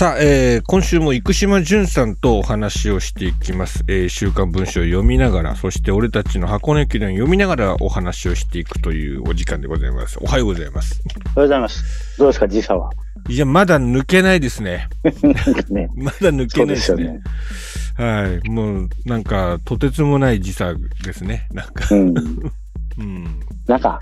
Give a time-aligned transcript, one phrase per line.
[0.00, 3.84] さあ、えー、今週も生島淳さんとお話をしていきます。
[3.86, 10.18] えー、週刊文春を読みながら、そして俺たちの箱根駅伝を読みながらお話をしていくというお時間でございます。
[10.22, 11.02] おはようございます。
[11.04, 12.16] おはようございます。
[12.16, 12.88] どうですか、時差は？
[13.28, 14.88] いや、まだ抜けないですね。
[15.68, 15.90] ね。
[15.94, 17.02] まだ抜けないですね。
[17.02, 18.22] ですよね。
[18.22, 18.48] はい。
[18.48, 20.72] もう、なんか、とてつもない時差
[21.04, 21.46] ですね。
[21.52, 22.14] なんか、うん。
[22.96, 23.40] うん。
[23.66, 24.00] なんか、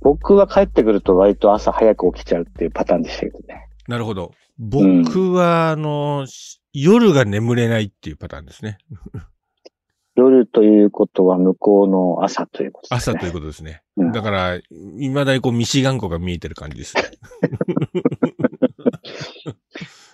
[0.00, 3.68] 僕は帰ってくると割と朝早く起きちゃうっていうパターンでしたけどね。
[3.86, 4.32] なるほど。
[4.62, 8.76] 僕は、あの、し夜が眠れないっていうパターンですね。
[10.16, 13.14] 夜ということは向こうの朝ということですね。
[13.14, 13.82] 朝ということですね。
[13.96, 14.60] うんだから、
[14.98, 16.94] 未だにこう、ミシガン湖が見えてる感じです。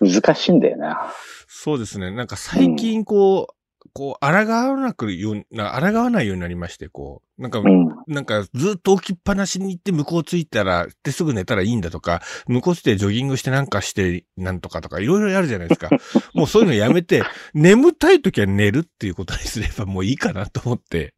[0.01, 1.12] 難しいんだよな。
[1.48, 2.12] そうですね。
[2.12, 3.55] なんか最近こう、
[3.96, 7.88] こう、抗わなくような、抗わないようになりまして、こう、なんか、うん。
[8.06, 15.90] なんかずっと起きっぱなしに行って向こう着いたら、で、すぐ寝たらいいんだとか、向こう着いてジョギングしてなんかして、なんとかとか、いろいろやるじゃないですか。
[16.35, 17.23] もうそういうのやめて、
[17.54, 21.15] 眠たい時は寝るっていうことにすればもういいかなと思って、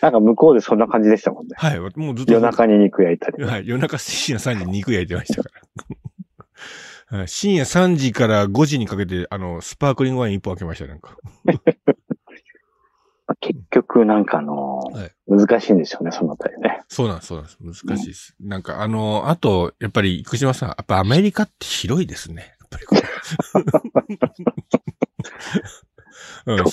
[0.00, 1.54] なんか向こうでそんな感じでしたもんね。
[1.56, 2.32] はい、もうずっと。
[2.32, 3.42] 夜中に肉焼いたり。
[3.42, 5.50] はい、夜中深夜3時に肉焼いてましたか
[7.10, 7.18] ら。
[7.18, 11.16] はい、深夜3時から5時にかけて、あの、スパークリングワイン一本開けました、なんか。
[13.40, 16.82] 結局なんかあの、はい難しいんですよね、そのあたりね。
[16.88, 17.58] そうなんです、そうなんです。
[17.86, 18.34] 難しいです。
[18.40, 22.56] なんか、あの、あと、やっぱり、生島さん、やっぱアメリカって広いですね。
[22.58, 22.98] やっぱりこう
[26.52, 26.64] うん。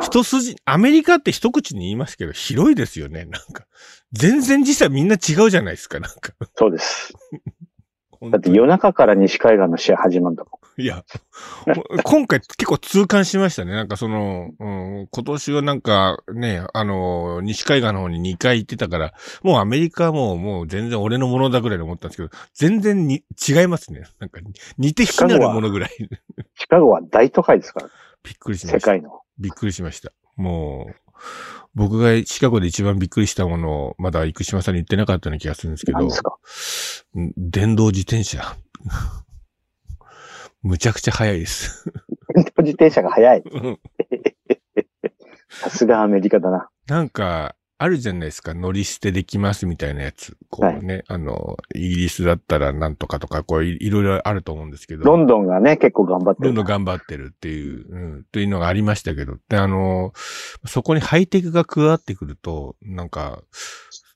[0.00, 3.66] 一筋、アメリカって一口に言いますけど、広いですよね、なんか。
[4.12, 6.32] 全然実際みんな違うじゃないですか、なんか。
[6.54, 7.12] そうです。
[8.30, 11.04] だって夜中から西海岸の試合始まるんだもいや、
[12.02, 13.72] 今回結構痛感しましたね。
[13.72, 24.02] なんかその、うん、今年はなんかね、あの、西海岸の方に2回行ってたから、もうアメリカはもう、もう全然俺のものだぐらいで思ったんですけど、全然に違いますね。
[24.18, 24.40] なんか
[24.76, 25.90] 似て非なるものぐらい。
[25.90, 26.08] ん。
[26.56, 27.88] シカゴは大都会ですから、
[28.24, 28.78] びっくりしました。
[28.78, 29.20] 世界の。
[29.38, 30.12] びっくりしました。
[30.36, 30.94] もう、
[31.74, 36.08] 僕がシカゴで一番びっくりしたものを、まだ生島さんに言ってなかったような気がするんですけど、
[37.36, 38.56] 電動自転車。
[40.62, 41.90] むちゃくちゃ速いです。
[42.34, 43.42] 電動自転車が速い。
[45.50, 46.68] さすがアメリカだな。
[46.86, 48.54] なんか、あるじゃないですか。
[48.54, 50.38] 乗り捨てできますみたいなやつ。
[50.48, 55.04] こうね、あの、イギリスだったらなんとかとか、こういいろいろあると思うんですけど。
[55.04, 56.48] ロンドンがね、結構頑張ってる。
[56.48, 59.36] どんどん頑張ってるっていう、うん、というのがありましたけど。
[59.50, 60.14] で、あの、
[60.64, 63.42] そこにハイテクが加わってくると、なんか、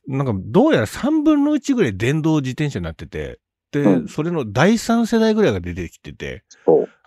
[0.06, 3.38] なんか、どうやら3分の1ぐらい電動自転車になってて、
[3.70, 6.42] で、うんそれの第3世代ぐらいが出てきてて、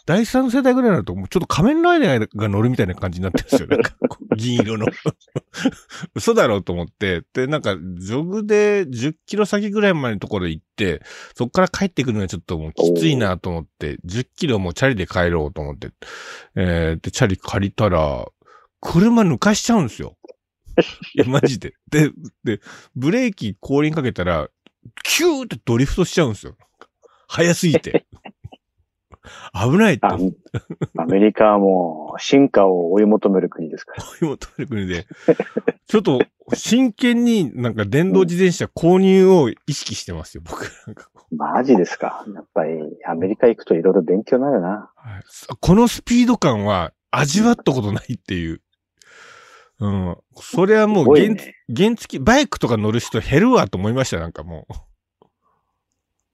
[0.05, 3.67] 第3世代ぐらいになると、もうちょっと仮面ライダーが乗るみたいな感じになってるんですよ。
[3.67, 3.93] なんか、
[4.35, 4.87] 銀色の。
[6.15, 7.23] 嘘だろうと思って。
[7.33, 11.01] で、なんか、ジョグで10キロ先ぐらいまでのところ行って、
[11.35, 15.89] そこから帰ってくるのはちょっともうきついなと思って、10キロもチャリで帰ろうと思って、
[16.55, 18.25] えー、で、チャリ借りたら、
[18.79, 20.17] 車抜かしちゃうんですよ。
[21.15, 21.75] いや、マジで。
[21.89, 22.11] で、
[22.43, 22.61] で、
[22.95, 24.49] ブレーキ後輪かけたら、
[25.03, 26.57] キューってドリフトしちゃうんですよ。
[27.27, 28.05] 早すぎて。
[29.53, 30.17] 危ないってあ
[30.97, 34.03] アメリカはもう進化を追い求める国ですから。
[34.21, 35.05] 追い求める国で、
[35.87, 36.21] ちょっと
[36.53, 40.69] 真剣になんか電動自転車購入を意識してますよ、僕。
[40.87, 42.25] なんかマジですか？
[42.33, 44.91] やっぱりアメリカ行くといろいろ勉強になるな。
[44.95, 45.23] はい
[45.59, 48.61] このスピード感は味わったことないっていう。
[49.79, 50.17] うん。
[50.35, 51.55] それはもう原,、ね。
[51.75, 54.73] 原付き、バイクとか乗る人減るわと思いました、なんかもう。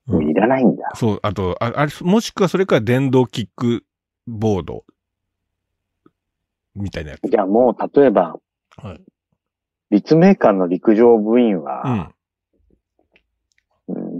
[0.07, 0.91] もういらないんだ。
[0.95, 3.83] そう、あと、ああれ、もしくはそれから電動キック
[4.25, 4.85] ボード。
[6.75, 7.29] みたいなやつ。
[7.29, 8.39] じゃあもう例えば、
[8.77, 9.01] はい。
[9.89, 11.83] 立命館の陸上部員うんは、。
[11.85, 12.13] うん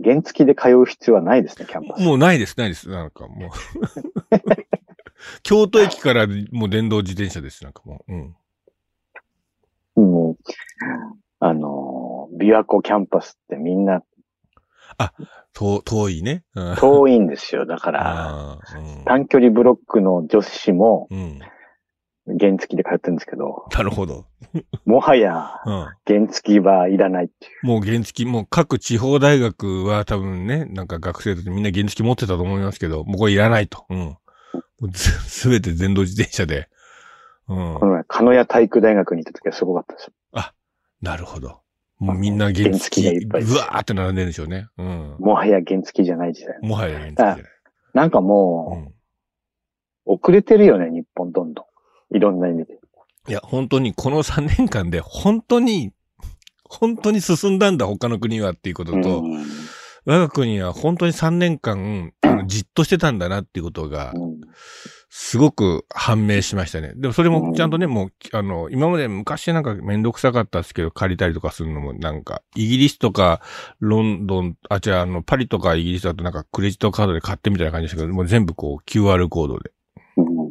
[0.04, 2.02] 原付で通う必要はないですね、キャンパス。
[2.02, 2.90] もうないです、ないです。
[2.90, 3.50] なんかもう。
[5.44, 8.14] 京都駅からもう電動自転車です、なんかもう。
[8.14, 8.36] うん。
[9.96, 10.38] もう、
[11.40, 14.04] あのー、琵琶湖キャンパスってみんな
[15.54, 16.44] 遠、遠いね。
[16.56, 16.76] うん。
[16.76, 17.66] 遠いんですよ。
[17.66, 21.20] だから、あー短距離ブロックの女子もうん。
[21.20, 22.38] うん。
[22.38, 24.26] 原付で通ってるんですけど、なるほど。
[24.86, 25.88] もはやうん。
[26.06, 27.66] 原付はいらないっていう。
[27.66, 33.86] もう原付、もう各地方大学は多分ね、なんか学生たちみんな原付持ってたと思いますけど、もうこれいらないと。
[33.90, 33.98] うん。
[33.98, 34.18] も
[34.82, 36.68] うずすべて電動自転車で。
[37.48, 37.86] うんこ。
[37.86, 40.14] の前、鹿屋体育大学に行った時はすごかったですよ。
[41.02, 41.62] なるほど。
[42.00, 44.68] もうみんな原原付、付がいっぱいですうわーって並んでるんでしょうね。
[44.78, 45.16] うん。
[45.20, 46.58] もはや原付じゃない時代。
[46.62, 47.44] もはや原付じゃない。
[47.94, 50.12] なんかうもん。
[50.12, 51.66] う、遅れてるよね、日本どんど
[52.12, 52.16] ん。
[52.16, 52.80] いろんな意味で。
[53.28, 55.92] いや、本当にこの3年間で本当に、
[56.70, 59.44] 本当に進んだんだ、他の国はっていうことと、うん
[60.06, 62.14] 我が国は本当に3年間、
[62.46, 64.40] じっとしてたんだなっていうことが、うん
[65.20, 66.94] すごく判明しましたね。
[66.96, 73.42] でもそれもちゃんとね、もう、あの、今まで昔なんかめんどくさかったですけど、借りたりとかするのもなんか、イギリスとか、
[73.80, 79.72] ロンドン、あ、違う、あの、パリとかイギリスだとなんかクレジットカードで買ってみたいな感じでしたけど、もう全部こう QR コードで。
[80.18, 80.48] うん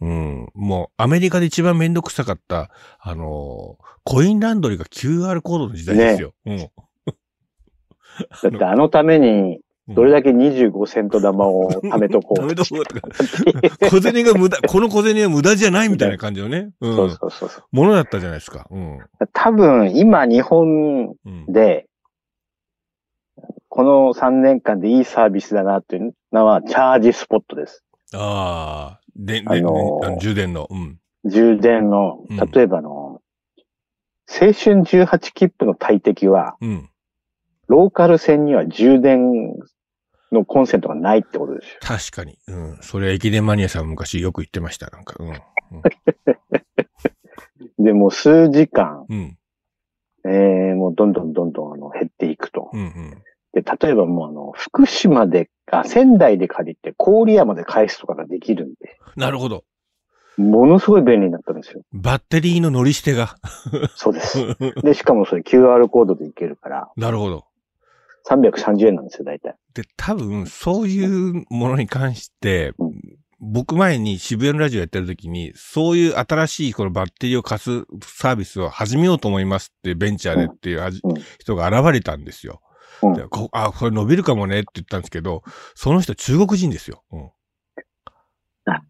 [0.00, 0.48] うん。
[0.54, 6.34] もう、アメリカで一番めんどくさかった、あのコインランドリーが QR コードの時代ですよ。
[6.46, 6.58] うん。
[6.58, 6.68] だ
[8.48, 12.40] ってあのために、どれだけ25セント玉を貯めとこう。
[12.40, 13.08] ダメどこうとか。
[13.88, 16.70] 小銭が無駄、この小銭は無駄じゃないみたいな感じのね。
[16.80, 16.96] うん。
[16.96, 17.64] そうそうそうそう。
[17.72, 18.66] ものだったじゃないですか。
[18.70, 18.98] うん。
[19.32, 21.46] 多分、今日本うん。
[21.46, 21.86] で、
[23.68, 27.84] この3年間でいいサービスだなっていうのは、チャージスポットです。
[28.14, 30.66] ああ、で、で、あのー充電の。
[30.70, 30.98] うん。
[31.24, 36.90] 充電のうん、例えばあの、青春18切符の大敵は、うん。
[37.68, 39.54] ローカル線には充電
[40.32, 41.78] のコンセントがないってことですよ。
[41.80, 42.38] 確かに。
[42.48, 42.78] うん。
[42.80, 44.88] それは駅伝マニアさんも昔よく言ってました。
[44.88, 45.16] なんか。
[45.20, 45.34] うん。
[47.84, 49.38] で、もう数時間、うん。
[50.24, 52.70] えー、もうどんどんどんどんあの減っていくと。
[52.72, 52.80] うん。
[52.80, 53.22] うん。
[53.52, 59.64] で、例えばもうあの、福島で、あ、仙台で借りて郡山で返すとかができるんで、なるほど。
[60.38, 61.82] ものすごい便利になったんですよ。
[61.92, 63.36] バッテリーの乗り捨てが。
[63.96, 64.56] そうです。
[64.82, 67.44] で、しかもそれ QR コードでいけるから、なるほど。
[68.26, 69.56] 330円なんですよ、大体。
[69.74, 72.92] で、多分、そういうものに関してうん、
[73.40, 80.90] 僕前に渋谷のラジオやってる時に、そういう新しいこのバッテリーを貸すサービスを始めようと思いますってベンチャーでっていううん。
[81.38, 82.60] 人が現れたんですよ。
[83.02, 83.28] うん。
[83.52, 85.42] あ、これ伸びるかもねって言ったんですけど、
[85.76, 87.04] その人中国人ですよ。
[87.12, 87.30] うん。
[88.66, 88.82] あ。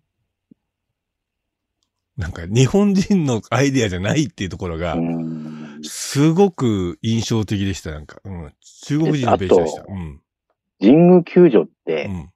[2.16, 5.47] なんか日本人のアイデアじゃないっていうところがう、ん
[5.82, 7.90] すごく印象的でした。
[7.90, 8.52] なんか、うん、
[8.84, 9.84] 中国人のベーでした。
[9.88, 10.20] うん。
[10.80, 12.30] 神宮球場っうて、ん。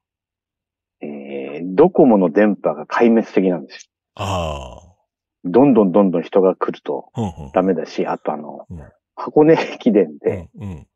[1.00, 4.86] えー、ドコモの電波が壊滅的なんですああ。
[4.86, 4.96] よ。
[5.44, 7.52] どんどんどんどん人が来るとうんうん。
[7.52, 8.82] ダメだし、あとあの、うん
[9.14, 10.86] 箱根駅伝で、うんうん。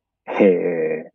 [0.40, 1.12] え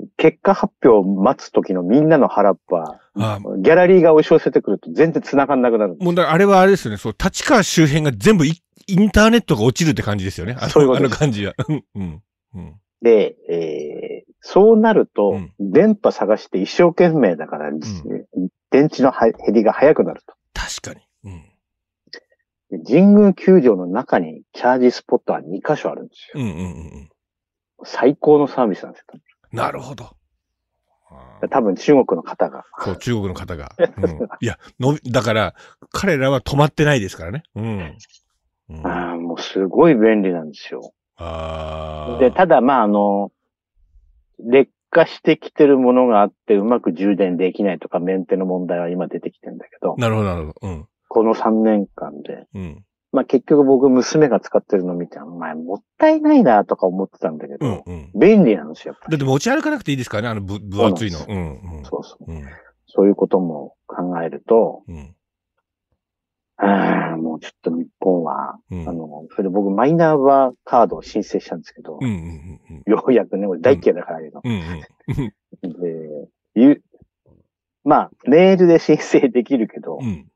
[0.00, 6.98] ー、結果発表を待つ時のみんなの腹っぱ、あギャラリーが押し寄せてくると全然繋がんなくなるもうだあれはあれですよね。
[6.98, 10.56] そう、立川周辺が全部イインターネットが落ちるって感じですよね。
[10.58, 11.54] あのあの感じは。
[11.68, 11.84] うん。
[11.94, 12.22] うん。
[12.54, 12.80] うん。
[13.02, 17.70] で、えー、そうなると、うん電波探して一生懸命だから、
[18.70, 20.34] 電池のは減りが早くなると。
[20.54, 21.06] 確かに。
[21.24, 21.44] うん。
[22.70, 26.42] で神宮球場の中にチャージスポットは2箇所あるんですよ。
[26.42, 26.64] うんうんうんう
[27.00, 27.08] ん。
[27.84, 29.20] 最高のサービスなんですよ。
[29.52, 30.10] なるほど。
[31.50, 32.64] 多分中国の方が。
[32.80, 33.72] そう、中国の方が。
[33.78, 34.28] うん。
[34.40, 35.54] いや、のび、だから、
[35.90, 37.42] 彼らは止まってないですからね。
[37.54, 37.96] うん。
[38.70, 40.92] うん、あもうすごい便利なんですよ。
[42.20, 43.32] で、ただまああの、
[44.38, 50.68] 劣化してきてるものがあってうまく充電できないとかメンテの問題は今出てきてるんだけど、なるほど、なるほど。
[50.68, 50.88] うん。
[51.08, 52.84] この3年間で、うん。
[53.10, 57.82] まあ結局僕娘が使ってるの見て、お前もったいないなとか思ってたんだけど、うん。
[57.86, 58.10] うん。
[58.14, 59.12] 便利なんですよ、やっぱり。
[59.12, 61.18] だって持ち歩かなくていいですからね、あのぶ分厚いの。
[61.26, 61.78] うん。
[61.78, 61.84] うん。
[61.84, 62.30] そうそう。
[62.30, 62.42] うん。
[62.86, 65.14] そういうことも考えると、うん。
[66.58, 68.88] ああ、もうちょっと日本は、うん。
[68.88, 72.08] あの、それで僕マイナンバーカードを申請したんですけど、うん。
[72.08, 72.60] うん。
[72.70, 72.82] うん。
[72.84, 74.40] ようやくね、俺大嫌いだからあれの。
[74.42, 74.52] うん。
[75.62, 75.72] うん。
[75.72, 76.82] で、ゆ
[77.84, 80.28] まあ、メールで申請できるけど、うん。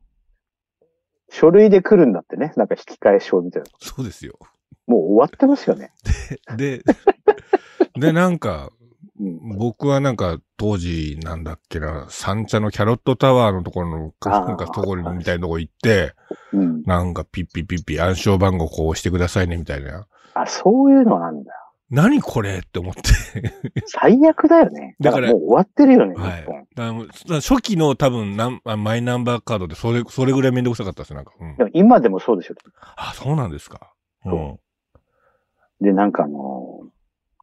[1.28, 2.52] 書類で来るんだってね。
[2.56, 3.68] なんか引き換え書みたいな。
[3.78, 4.38] そうですよ。
[4.86, 5.92] もう終わってますよね。
[6.56, 6.82] で、
[7.94, 8.81] で、なんか、うん。
[9.56, 16.14] 僕はなんか当時なんだっけな、三茶のキャロットタワーのところの、なんかところみたいなとこ行って、
[16.52, 16.82] うん。
[16.82, 20.06] なんかピッピッピッピ暗証番号こう押してくださいねみたいな。
[20.34, 21.52] あ、そういうのなんだ。
[21.90, 23.02] 何これって思って。
[23.86, 24.96] 最悪だよね。
[24.98, 26.46] だだかかららもう終わってるよね、はい。
[26.74, 31.32] だから初期の多分なんあマイナンバーカードでそれ、それぐらいめんどくさかったです、なんか。
[31.38, 32.54] うんでも今でもそうでしょ。
[32.96, 33.92] あ、そうなんですか。
[34.24, 34.58] うん。
[35.82, 36.91] で、なんかあのー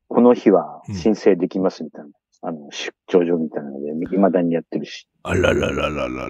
[0.10, 2.10] この日は申請できますみたいな。
[2.42, 5.08] あの、出張所みたいなので、未だにやってるし。
[5.24, 6.30] あららららら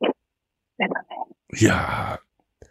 [0.00, 0.88] ね。
[1.60, 2.66] いやー。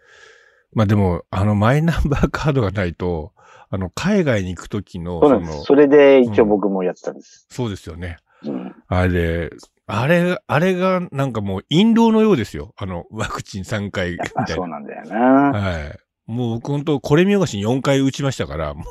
[0.74, 3.34] まあでも、あのマイナンバー カードがないと、
[3.70, 5.64] あの、海外に行くときの、そうなんです。
[5.64, 7.46] それで一応僕もやったんです。
[7.50, 8.18] そうですよね。
[8.44, 8.76] うん。
[8.88, 9.50] あれ、
[9.86, 12.74] あれ、あれがなんかもう陰謀のようですよ。
[12.78, 14.48] あの、ワクチン3回みたあ、いな。
[14.56, 15.20] そうなんだよな。
[15.52, 16.00] はい。
[16.30, 18.84] もう僕本当これ見よがしに4回打ちましたから、も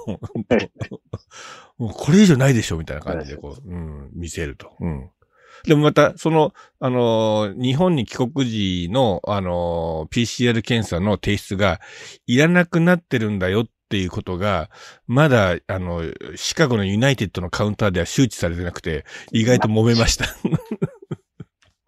[1.79, 4.73] う、もうこれ以上ないでしょみたいな感じでこう、うん、見せると。
[4.81, 5.11] うん。
[5.65, 11.81] でもまた、その、あのー日本に帰国時の、あのー PCR 検査の提出が
[12.27, 14.69] いらなくなってるんだよっっていうことが、
[15.07, 16.03] まだ、あの、
[16.37, 20.27] シカゴのユナイテッドのカウンターでは周知されてなくて、意外と揉めました。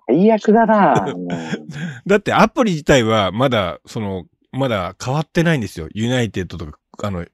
[0.09, 1.14] 最悪だな
[2.07, 5.88] だってアプリ自体はまだ、その、まだ変わってないんですよ。
[5.92, 7.26] ユナイテッドとか、あの、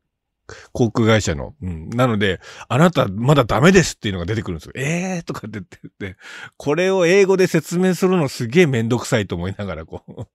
[0.72, 1.54] 航空会社の。
[1.60, 1.88] うん。
[1.90, 4.72] なので、あなたまだダメですっていうのが出てくるんですよ。
[4.76, 6.16] えーとかって言って、
[6.56, 10.26] これを英語で説明するのすげえめんどくさいと思いながら、こう。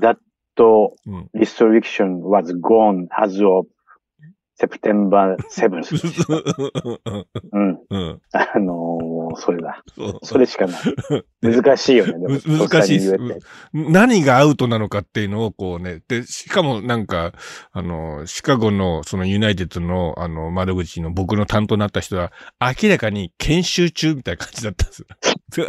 [0.00, 0.18] That
[2.22, 3.66] was gone as of
[4.60, 7.24] September 7th.
[7.52, 7.78] うん。
[7.90, 8.20] うん。
[8.32, 9.82] あのーそれだ。
[10.22, 10.82] それしかない。
[11.42, 12.40] 難しいよね。
[12.46, 17.32] 難しいですとっさに言えて何がアウトなのかっていうのをこうね、で、しかもなんか、
[17.72, 25.00] あの、シカゴのそのユナイテッドのあの窓口の僕の担当になった人は明らかに研修中みたいな感じだったんです
[25.60, 25.66] よ。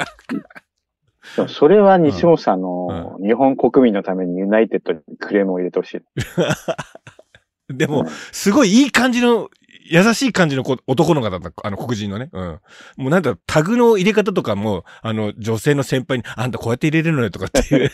[1.47, 6.01] それは西本さんの日本国民のためにユナイテッドにクレームを入れてほしい。
[7.73, 9.49] でもうん、すごいいい感じの、
[9.87, 12.29] 優しい感じの子男の方だった、あの黒人のね。
[12.31, 12.59] うん。
[12.97, 17.91] もうなんだ、タグの入れ方とかも、あの、女性の先輩に、あんたこうやって入れれるのよとかって言う。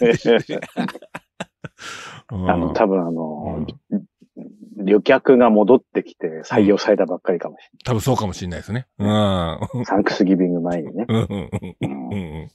[2.50, 3.66] あの、多分あの、
[4.78, 8.88] 旅客が戻ってきて採用されたばっかりかもし多分そうかもしれないですね。
[8.98, 9.08] うん。
[9.08, 9.86] れない。
[9.86, 11.06] サンクスギビング前にね。
[11.08, 12.50] うんうんうんうんうん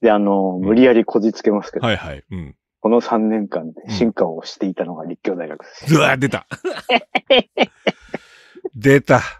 [0.00, 2.22] で、あの、無理やりこじつけますけど、はいはい。
[2.30, 2.54] うん。
[2.88, 5.94] この3年間で進化をしていたのが立教大学です。
[5.94, 6.46] うわ、出た。
[8.74, 9.37] 出た。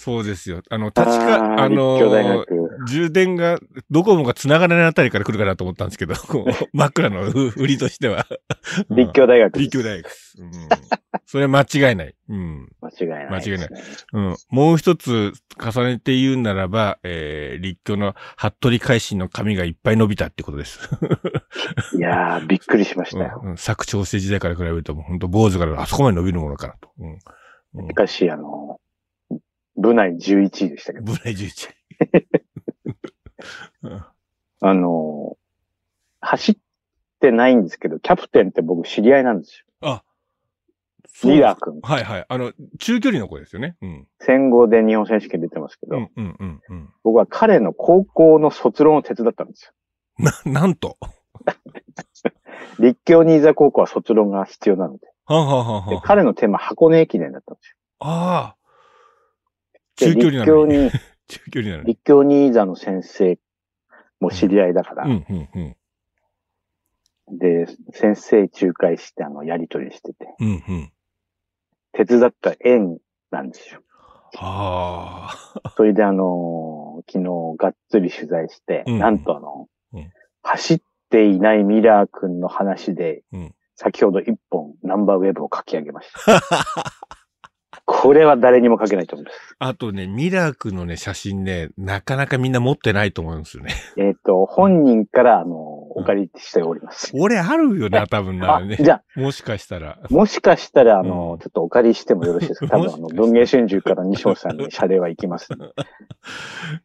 [0.00, 0.62] そうですよ。
[0.70, 2.46] あの、確か、あ立の。
[2.88, 8.26] 充電が、ドコモが繋がらないあたりから来るかなと思ったんですけど、 こう枕のう売りとしては。
[8.88, 9.62] 立教大学です。
[9.62, 10.36] 立教大学です。
[10.40, 10.52] うん。
[11.26, 12.14] それは間違いない。
[12.30, 12.72] うん。
[12.80, 13.30] 間違いないね。
[13.30, 13.68] 間違い
[14.14, 14.36] うん。
[14.48, 20.80] もう一つ重ねて言うならば、えー、立教の服部海進の髪がいっぱい伸びたってことです。
[21.94, 23.40] いやー、びっくりしましたよ。
[23.42, 23.56] うんうん。
[23.58, 26.90] 作調整時代から比べると、もう本当坊主からあそこまで伸びるものかなと。
[26.98, 27.10] うん。
[27.10, 27.18] うん
[27.86, 28.80] しかし、あの、
[29.80, 31.70] 部内11位でしたけど、ブライ11。
[33.82, 34.04] うん
[34.62, 35.38] あの、
[36.20, 36.56] 走っ
[37.20, 39.88] てないんですけど、キャプテンって僕知り合いなんですよ。
[39.88, 40.02] あ、
[41.08, 41.80] そうリーダー君。
[41.82, 42.26] はいはい。
[42.28, 43.76] あの、中距離の子ですよね。
[43.80, 44.06] うん。
[44.18, 46.90] 戦後で日本選手権出てますけど、うんうんうんうん。
[47.02, 49.72] 僕は彼の高校の卒論を手伝ったんですよ。
[50.18, 50.98] な、 なんと？
[52.78, 55.06] 立教新座高校は卒論が必要なので。
[55.24, 57.76] はんはんはんはんで彼のテーマ箱根駅伝だったんですよ。
[58.00, 58.59] ああ。
[60.00, 60.74] で中距離なのに。
[60.76, 60.90] 立教に、
[61.28, 61.88] 中距離なのに。
[61.88, 63.38] 立教新座の先生
[64.20, 65.48] も知り合いだから、うんうん
[67.28, 67.38] うん。
[67.38, 70.92] で、先生仲介して、あの、やりとりしてて、うんうん。
[71.92, 72.98] 手伝った縁
[73.30, 73.82] なんですよ。
[74.38, 75.70] ああ。
[75.76, 76.80] それであのー
[77.10, 80.80] 昨日がっつり取材して、うんなんとあの、うん走っ
[81.10, 86.42] ていないミラー君の話で、うん先ほど一本ナンバーウェブを書き上げました。
[88.00, 89.56] これは誰にも書けないと思います。
[89.58, 93.74] あとね、ミラークのね、写真ね、なかなかみんな持ってないと思うんですよね。
[93.98, 97.12] えっ、と、本人から、あの、お借りしております。
[97.14, 98.78] 俺あるよな、多分なあ、ね。
[98.80, 99.98] じゃもしかしたら。
[100.02, 102.68] あ、もしかしたら、あの、うんちょっとお借りしてもよろしいですか？
[102.72, 105.58] 多分、あの、文芸春秋から西本さんに謝礼は行きます、ね。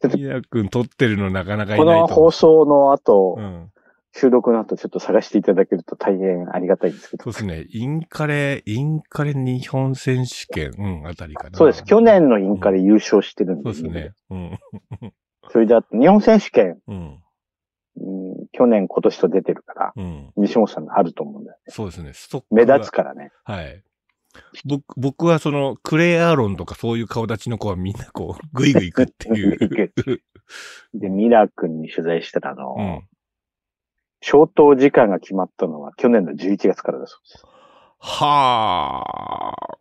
[0.17, 3.41] ミラー君撮ってるのなかなかいこのないと思放送の後、う。
[3.41, 3.71] うん。
[4.17, 7.23] 収録の後ちょっと探していただけると大変ありがたいんですけど。
[7.23, 7.65] そうですね。
[7.69, 11.57] インカレ、インカレ日本選手権、うん、あたりかな。
[11.57, 11.83] そうです。
[11.83, 13.73] 去年のインカレ優勝してるんで。
[13.73, 14.13] そうですね。
[14.29, 14.59] うん。
[15.51, 17.19] それであと、日本選手権、うん。
[17.97, 20.31] うん去年今年と出てるから、うん。
[20.37, 21.57] 西本さんあると思うんだよ。
[21.67, 22.13] そうですね。
[22.13, 23.31] ストックは目立つからね。
[23.43, 23.83] はい。
[24.63, 29.57] 僕、僕はその、クレイアーロンとかそういう顔立ちの子はみんなこう、ぐいぐい行くっていう。
[30.93, 33.01] で、ミラー君に取材したら、あの、うん。
[34.27, 37.45] 消灯時間が決まったのは去年の11月からだそうです。
[37.99, 39.03] は
[39.55, 39.77] あ。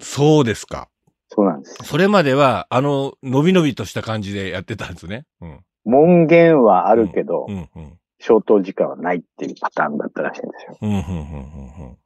[0.00, 0.88] そうですか。
[1.28, 1.76] そうなんです。
[1.84, 5.26] それまでは、あの、伸び伸びとした感じでやってたんですね。
[5.40, 5.60] うん。
[5.84, 7.98] 門限はあるけど、うん、うん。
[8.18, 10.76] 消灯時間はないっていうパターンだったらしいんですよ。
[10.82, 11.98] うん、うん、うん、うん。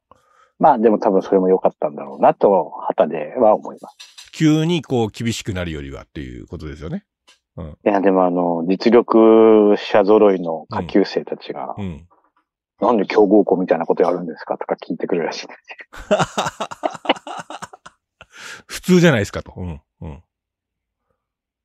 [0.59, 3.97] まあでも多分それも良かったんだろうなと、旗では思います。
[4.31, 7.03] 急にこう、厳しくなるよりはっていうことですよね。
[7.57, 12.07] いや、でもあの、実力者揃いの下級生たちが、うん。
[12.79, 15.59] なんで強豪校みたいなことやるんですかとか聞いてくるらしいんです
[16.13, 16.17] よ。
[18.65, 19.53] 普通じゃないですかと。
[19.55, 19.79] うん。
[20.01, 20.23] うん。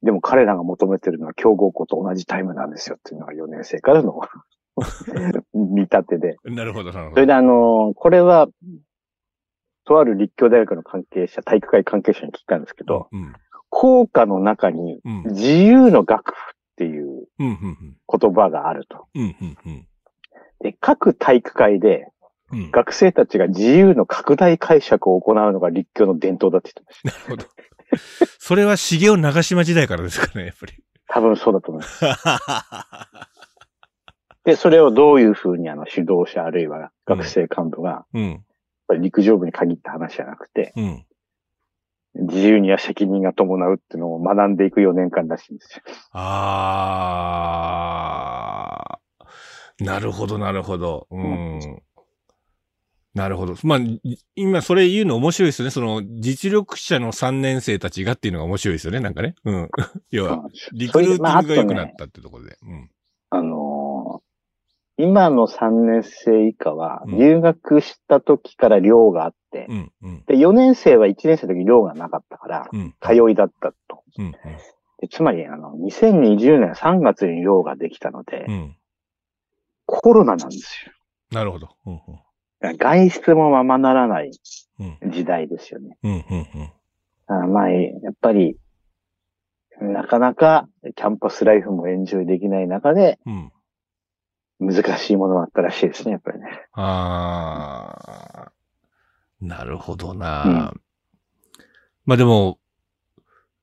[0.02, 4.20] でも彼らが求めてるのは強豪校と同じタイムなんですよっていうのが4年生からの
[5.54, 6.36] 見立てで。
[6.44, 7.14] なるほど、なるほど。
[7.14, 8.48] それであの、これは、
[9.84, 13.32] とある立教大学の関係者、体育会関係者に聞いたんですけど、うん。
[13.78, 15.22] 校歌の中にうん。
[15.34, 19.06] 自由の楽譜っていう言葉があると。
[20.60, 22.08] で、各体育会で
[22.52, 22.70] うん。
[22.70, 27.22] 学生たちが自由の拡大解釈を行うのが立教の伝統だって言ってました。
[27.22, 27.44] なるほど。
[28.38, 30.72] それは茂雄長島時代からですかね、やっぱり。
[31.08, 32.04] 多分そうだと思います。
[34.44, 38.44] で、それをどういうふうにあの指導者あるいは学生幹部が、やっうん。
[38.86, 41.04] ぱり陸上部に限った話じゃなくて、うん。
[42.20, 45.82] 自由には責任が伴うっていうのを学んでいく4年間らしいんですよ。
[46.12, 49.84] あー。
[49.84, 51.06] なるほど、なるほど。
[51.10, 51.82] うん。
[53.14, 53.54] なるほど。
[53.62, 54.00] まあ、い
[54.34, 55.70] 今それ言うの面白いですよね。
[55.70, 59.00] その、実力者の3年生たちがっていうのが面白いですよね。
[59.00, 59.34] なんかね。
[59.44, 59.70] うん。
[60.10, 62.58] 要は、リクルーティングが良くなったってところで。
[62.62, 62.90] うん。
[64.98, 69.92] あのー今の3年生以下は、うん入学した時から寮があって、うん。
[70.02, 70.24] うん。
[70.26, 72.94] で、4年生は1年生の時寮がなかったから、うん。
[73.00, 74.02] 通いだったと。
[74.18, 74.32] うん。
[74.98, 78.54] でつまり、あの、2020年3月に寮ができたので、うん。
[78.54, 78.76] うん。
[79.84, 80.92] コロナなんですよ。
[81.30, 81.68] なるほど。
[81.86, 81.96] うん。
[82.60, 84.30] だから外出もままならない
[85.02, 85.10] うん。
[85.10, 85.98] 時代ですよね。
[87.28, 88.56] まあ、やっぱり、
[89.80, 93.52] なかなかキャンパスライフもエンジョイできない中で、うん。
[94.58, 96.46] 難しいものがあったらしいですね、やっぱりね。
[96.72, 99.46] あー。
[99.46, 100.80] なるほどな、うん
[102.06, 102.58] まあでも、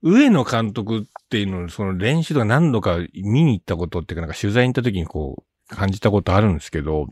[0.02, 7.08] 上野監督っていうのを、その練習とか何度か見に行ったことっていうか、なんか取材に行った時にこう、感じたことあるんですけど、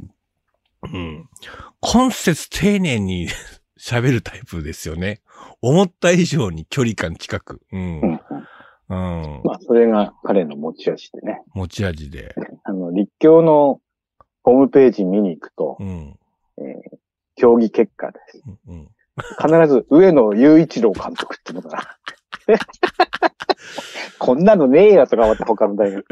[0.82, 1.28] うん。
[1.80, 3.28] 今節丁寧に
[3.80, 5.22] 喋るタイプですよね。
[5.62, 7.62] 思った以上に距離感近く。
[7.72, 8.00] うん。
[8.02, 8.20] うん。
[8.88, 11.40] まあ、それが彼の持ち味でね。
[11.54, 12.34] 持ち味で。
[12.94, 13.80] 立教の
[14.42, 16.18] ホームページ見に行くとう、ん。
[17.34, 18.42] 競技結果です。
[18.68, 18.88] うんうん。
[19.38, 21.98] 必ず上野雄一郎監督っていうのが、
[24.18, 26.06] こんなのねえやとか思って他の大学。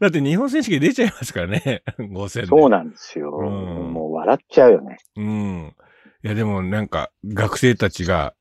[0.00, 1.82] だって日本選手権出ちゃいますからね。
[1.98, 2.46] 5000で。
[2.46, 3.36] そうなんですよ。
[3.38, 4.98] うんもう笑っちゃうよね。
[5.16, 5.74] うん。
[6.24, 8.34] いや、でもなんか、学生たちが、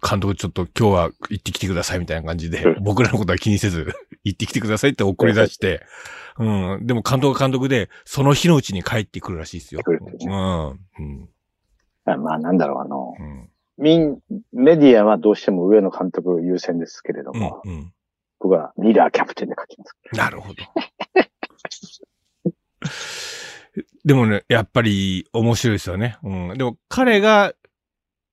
[0.00, 3.92] 監督ちょっと今日は行ってきてくださいみたいな感じでう、ん僕らのことは気にせず、
[4.24, 5.84] 行ってきてくださいって送り出して、
[6.38, 6.44] う
[6.78, 6.86] ん。
[6.86, 9.80] でも監督は監督で、その日のうちに帰ってくるらしいですよ。
[9.86, 9.98] うん。
[10.98, 11.28] うん。
[12.04, 13.48] まあ、なんだろう、あの、うん。
[13.78, 14.18] みん、
[14.52, 17.62] メディアはどうしても上野監督優先ですけれどうんも、。
[17.64, 17.92] うん。
[18.38, 19.96] 僕はミラーキャプテンで書きます。
[20.12, 20.56] なるほど。
[24.04, 26.18] でもね、やっぱり面白いですよね。
[26.24, 26.58] うん。
[26.58, 27.54] でも彼が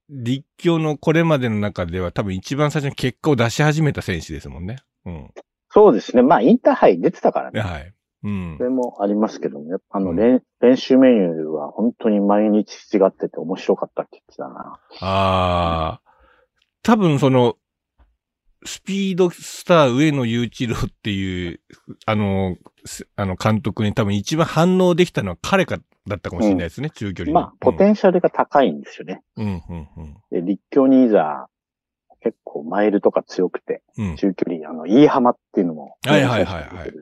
[0.09, 4.77] 立教のこれまでの中では多分一番最初に結果を出し始めた選手ですもんね。
[5.05, 5.29] うん。
[5.69, 6.23] そうですね。
[6.23, 7.61] まあ、インターハイ出てたからね。
[7.61, 7.93] はい。
[8.23, 8.63] うんそ。
[8.63, 14.79] れもありますけども、やっぱあの、うん練練習メニューは本当に毎日違ってて面白かったって言ってたな。
[14.99, 16.01] ああ、
[16.83, 17.55] 多分その、
[18.65, 21.61] スピードスター上野雄一郎っていう、
[22.05, 25.77] あの、すあの監督に多分一番反応できたのは彼か、
[26.09, 29.21] だったかもしれないですね、中距離のまあ、ポテンシャルが高いんですよね。
[29.37, 31.47] うん、うん、うん、で、立教にいざ、
[32.21, 34.15] 結構マイルとか強くて、うん。
[34.17, 36.93] 中距離、あの、飯浜っていうのも、はいはいはいはい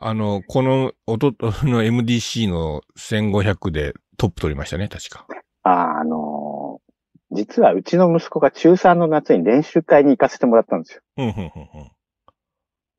[0.00, 5.26] あの、この、おととの MDC の1500でトップ取りましたね、確か。
[5.62, 6.86] あ、あのー
[7.32, 11.02] 実はうちの息子が中3の夏に練習会に行かせてもらったんですよ。
[11.16, 11.90] うん、うん、うん、うん。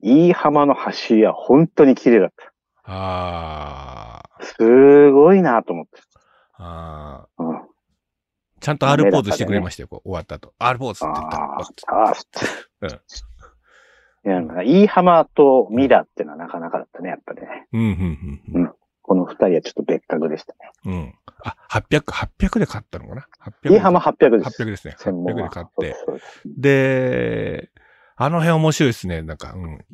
[0.00, 2.28] 飯浜の走りは本当に綺麗だっ
[2.90, 4.46] ああ、た。
[4.46, 6.00] すごいなと思って。
[6.54, 7.60] ああ、うん。
[8.60, 10.54] ちゃんと R ポーズしてくれましたよ、こう終わった後。
[10.58, 11.56] R ポーズって言ったあら。
[11.56, 12.88] あ、ああ、
[14.24, 17.66] いや、なんか、飯浜とミラってのはなかなかだったね、やっぱりね。
[17.72, 18.62] うん、うん、うんうん。
[18.62, 18.72] うん
[19.08, 20.58] この二人はちょっと別格でしたね。
[20.84, 21.14] うん。
[21.42, 23.26] あ、800、800で勝ったのかな
[23.64, 23.72] ?800。
[23.72, 24.62] 飯浜800です。
[24.62, 24.96] 800ですね。
[24.98, 25.96] 800専門はで勝って。
[26.44, 27.70] で
[28.16, 29.22] あの辺面白いですね。
[29.22, 29.84] なんか、うん。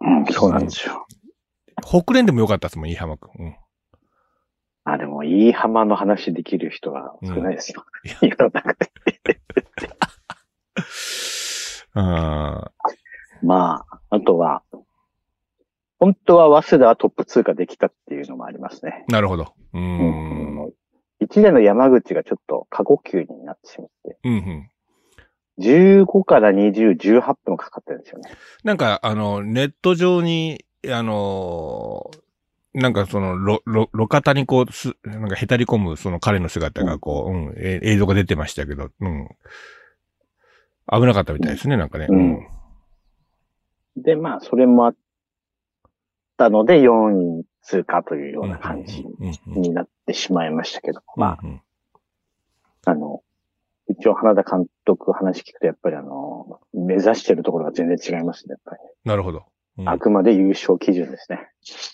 [0.00, 1.06] うん、そうなんですよ。
[1.84, 3.44] 北連でもよかったですもん、飯浜くん。
[3.44, 3.56] うん。
[4.84, 7.84] あ、でも、飯浜の話できる人が少ないですよ。
[8.22, 8.90] 世の中で
[11.94, 12.70] あ
[13.42, 14.62] まあ、あとは、
[15.98, 19.04] 本当は早稲田はトップ通過できたっていうのもありますね。
[19.08, 19.54] ーなるほど。
[19.72, 19.80] うー。
[19.80, 20.34] うん
[21.42, 24.70] 年の山口がちょっと過呼吸になってしまって、うん、うん。
[25.58, 28.30] 15から20、18分かかってるんですよね。
[28.64, 32.10] なんか、あの、ネット上に、あの
[32.74, 39.28] なんかその、ろ、ろ、路肩にこう、す、なんかへたり込む、その彼の姿がこう、うん、え映像が出てましたけど、うん。
[40.92, 42.08] 危なかったみたいですね、なんかね。
[42.10, 42.48] うん
[43.96, 44.96] で、まあ、それもあっ
[46.36, 51.62] たので、4位通過というような感じうんうんうんになってしまいましたけど、まうんうん
[52.86, 53.22] あ、あの、
[53.88, 58.80] 一応、花田監督話聞くと、やっぱりあの、目指してるところが全然違いますね、やっぱり。
[59.04, 59.44] なるほど。
[59.78, 61.48] うんあくまで優勝基準ですね。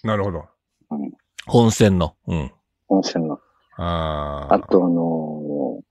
[0.04, 0.44] なるほど
[0.90, 1.12] うん。
[1.46, 2.14] 本戦の。
[2.26, 2.52] うん。
[2.88, 3.40] 本戦の。
[3.76, 4.54] ああ。
[4.54, 5.82] あとあのー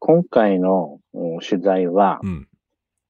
[0.00, 2.48] 今回のうん取材はう、ん。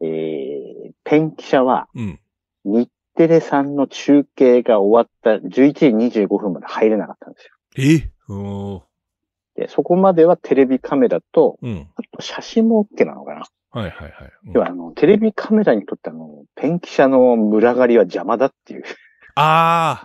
[0.00, 2.20] えー、ペン記者はうん。
[2.64, 5.72] 日テレさんの中継が終わった11
[6.08, 7.52] 時25分まで入れなかったんですよ。
[7.76, 8.32] え？
[8.32, 8.82] おー
[9.56, 11.88] で、そこまではテレビカメラと、うん。
[11.96, 13.44] あと写真も OK なのかな。
[13.70, 14.32] はいはいはい。
[14.46, 18.84] うん要はあの、テレビカメラにとってあの、ペン記者の群がりは邪魔だっていう。
[19.34, 20.02] あ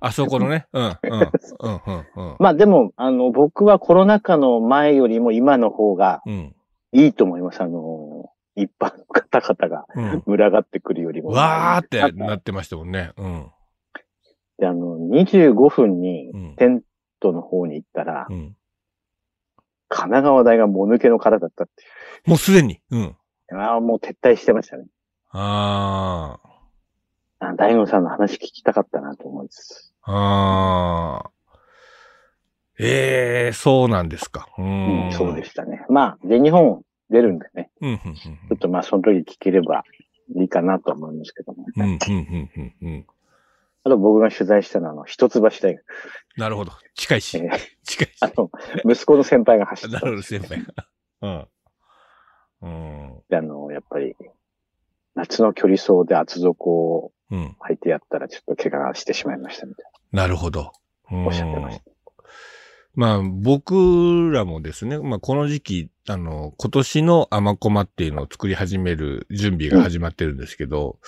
[0.00, 0.66] あ、あそこのね。
[0.72, 2.36] うん、うん、うん、うん、うん。
[2.40, 6.54] まあでも、あの、僕はコロナ禍の前よりも今の方がうん。
[6.92, 7.60] いいと思います。
[7.60, 10.22] あの、一般の方々がうん。
[10.26, 11.30] 群がってくるよりも。
[11.30, 13.12] わーってなってましたもんね。
[13.16, 13.50] うん。
[14.58, 16.56] で、あの、25分にうん。
[16.56, 16.82] テン
[17.20, 18.56] トの方に行ったら、うん。
[19.88, 21.82] 神奈川大がもぬけの殻だったって
[22.26, 22.80] いもうすでに？
[22.90, 23.02] うん。
[23.02, 23.56] う。
[23.56, 24.86] ああ、もう撤退してましたね。
[25.30, 26.38] あ
[27.38, 29.94] あ大悟さんの話聞きたかったなと思います。
[30.02, 30.12] あ。
[30.12, 31.30] ああ。
[32.78, 34.48] ええそうなんですか。
[34.58, 34.62] う。
[34.62, 35.84] うんん、そうでしたね。
[35.88, 37.70] まあ、で、日本出るんでね。
[37.80, 39.84] うん、うん、ちょっとまあ、その時聞ければ
[40.34, 41.66] いいかなと思いますけども。
[41.76, 43.06] うん、うん、うん、うん、うん、うん。
[43.86, 45.84] あと僕が取材したのは、あの、一橋大学。
[46.36, 46.72] なるほど。
[46.96, 47.42] 近いしえ。
[47.42, 47.50] ー
[47.84, 48.16] 近いし。
[48.20, 48.50] あの、
[48.84, 50.88] 息子の先輩が走ってなるほど、先輩が。
[51.22, 51.48] うん。
[52.62, 53.22] うん。
[53.28, 54.16] であの、やっぱり、
[55.14, 57.56] 夏の距離走で厚底をうん。
[57.60, 60.72] 履いてやったらちょっと怪我してしまいましたみたいなるほど。
[61.08, 61.84] なおっしゃってました。
[62.96, 70.98] まあ、僕らもですね、まあ、この時期、あの、今年のアマコマっていうのを作り始める準備が始まってるんですけど、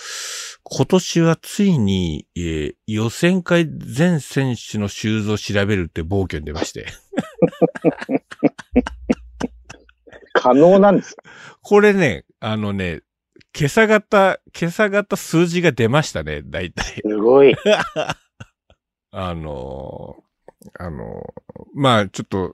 [0.63, 6.85] 今年はついに、えー予選会全選手のシューズを調べるって暴挙に出まして。
[10.33, 11.23] 可能なんですか
[11.63, 13.01] これね、あのね、
[13.57, 17.01] 今朝型、今朝型数字が出ましたね、大体。
[17.01, 17.55] すごい。
[19.11, 20.28] あのー
[20.79, 22.51] あのーまあちょっと、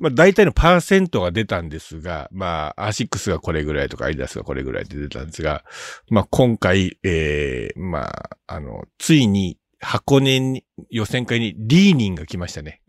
[0.00, 5.64] まあ大体のパーセントが出たんですが、まあアシックスがこれぐらいとかアイダスがこれぐらいって出たんですが、
[6.08, 12.82] まあ今回、ええまあ、あの、ついに箱根に予選会にリーニンが来ましたね。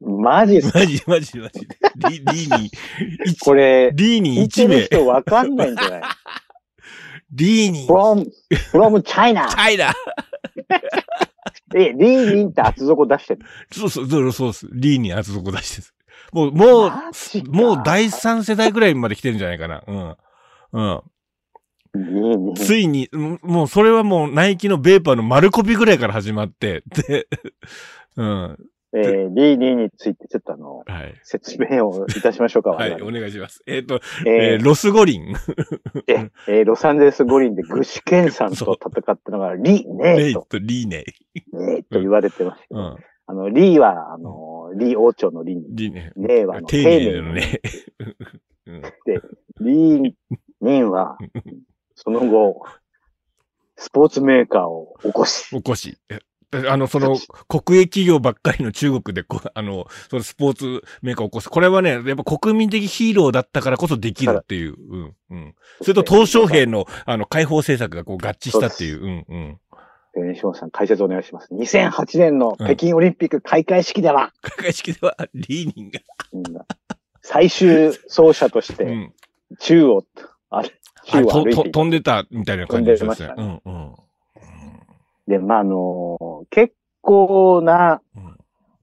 [0.00, 0.78] マジっすか？
[0.80, 1.76] マジマジマジで。
[2.10, 2.70] リリーニン、
[3.26, 4.84] 一これ、リーニン1聞いてる名。
[4.86, 6.02] 人わかんないんじゃない？
[7.32, 8.26] リーニン、?from,
[8.72, 9.48] from China!
[9.48, 9.92] チャイナ
[11.74, 13.40] え、リーリンって厚底出してる。
[13.72, 14.68] そうそう、そうそうです。
[14.72, 15.88] リーニン厚底出してる。
[16.32, 16.90] もう、もう
[17.50, 19.82] もう第三世代ぐらいまで来てるんじゃないかな。
[19.86, 20.16] うん。
[21.94, 22.54] うん。
[22.54, 27.28] ついに、うんもうそれはもうナイキのベーパーの丸コピぐらいから始まって、で、
[28.16, 28.58] うん。
[28.94, 31.20] えーリーリンについてちょっとあの、はい。
[31.24, 32.70] 説明をいたしましょうか。
[32.70, 33.62] はい、お願いします。
[33.66, 35.34] えっ、と、えーえーロス五輪。
[36.06, 41.04] ええーロサンゼルス五輪で具志堅さんと戦ったのが、リーネイとリーネ。
[41.52, 42.96] ネーと言われてますけど、うん。
[43.26, 46.12] あの、リーは、あの、リー王朝のリーに、リーネ。
[46.16, 47.60] ネーはあの、丁寧なのね。
[48.66, 48.82] うん
[49.60, 50.12] リー
[50.60, 51.16] ニンは、
[51.94, 52.62] その後、
[53.76, 55.98] スポーツメーカーを起こし、おこし。
[56.54, 57.16] えあの、その、
[57.48, 61.50] 国営企業ばっかりの中国で、こう、 あの、そのスポーツメーカーを起こす。
[61.50, 64.76] これはね、やっぱ国民的ヒーローだったからこそできるっていう。
[64.88, 65.54] うん、うん。
[65.82, 69.02] それと、鄧小平の、あの、解放政策がこう合致したっていう。
[69.02, 69.58] うん、うん。
[70.16, 71.52] えー西本さん解説お願いします。
[71.52, 75.98] 2008年の北京オリンピック開会式では、開会式では、リーニンが。
[76.32, 76.44] うん
[77.26, 79.12] 最終走者として、うん。
[79.58, 80.04] 宙を、
[80.50, 80.70] あれ、
[81.06, 81.44] 宙を。
[81.44, 83.16] 飛んでたみたいな感じですね。
[83.16, 83.94] 飛んでましたうん、うん。
[85.26, 88.36] で、まあ、あの結構なうん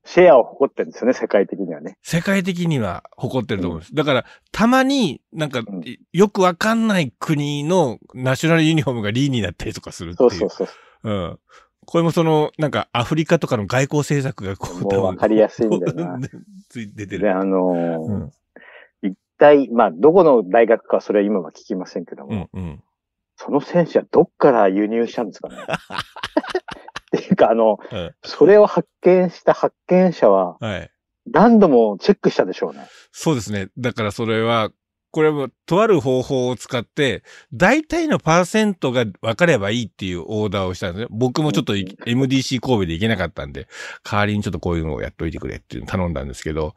[0.04, 1.98] シェアを誇ってるんですよね、世界的にはね。
[2.02, 3.94] 世界的には誇ってると思います。
[3.94, 10.30] だから、たまになんかうん、よくわかんない国のナショナルユニフォームがリーになったりとかするっていう。
[10.32, 10.74] そうそうそ
[11.04, 11.10] う。
[11.10, 11.40] うん。
[11.86, 16.20] これもその、なんかアフリカとかの外交政策がこう、もうわかりやすいんだよな。
[16.70, 17.38] ついて出てで、る。
[17.38, 18.32] あのーうん。
[19.04, 22.84] 一体、まあ、どこの大学かそれは今は聞きませんけども、うん、うん。
[23.44, 25.56] その選手はどっから輸入したんですかね
[27.18, 30.92] っていうか、あの、うんそれを発見した発見者ははい。
[31.28, 32.88] 何度もチェックしたでしょうね。
[33.12, 33.70] そうですね。
[33.78, 34.70] だからそれは、
[35.12, 41.08] これも、とある方法を使って、大体のパーセントが分かればいいっていうオーダーをしたんですね。
[41.12, 43.68] 僕もちょっとい MDC 神戸で行けなかったんで、
[44.04, 46.76] 代わりにちょっとこういうのをやっといてくれっていうのを頼んだんですけど、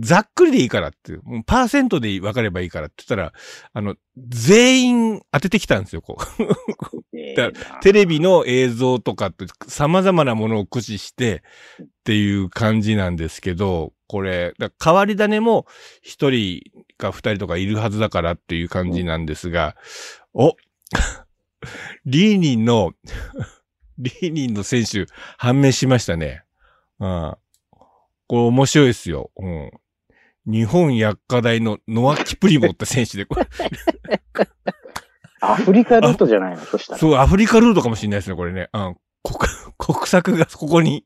[0.00, 3.32] ざっくりでいいからっていう、パーセントで分かればいいからって言ったら、
[3.72, 7.36] あの、全員当ててきたんですよ、こう。
[7.36, 11.42] だテレビの映像とかって様々なものを駆使して
[11.82, 15.66] っていう感じなんですけど、これ、だ変わり種も
[16.02, 16.62] 一人
[17.00, 19.74] か二人とかいるはずだからっていう感じなんですが、
[20.34, 20.54] お
[22.06, 22.92] リーニンの、
[23.98, 26.44] リーニンの選手判明しましたね。
[27.00, 27.36] うん。
[28.28, 29.30] これ面白いですよ。
[29.36, 29.70] うん。
[30.46, 33.46] 日本薬科大のノア・キプリモって選手で、これ、
[35.42, 36.60] アフリカルートじゃないの？
[36.64, 36.98] そしたら。
[36.98, 38.68] そう、アフリカルートかもしれないですね、これね。
[38.72, 38.96] うん。
[39.22, 39.38] 国、
[39.78, 41.04] 国策がここに。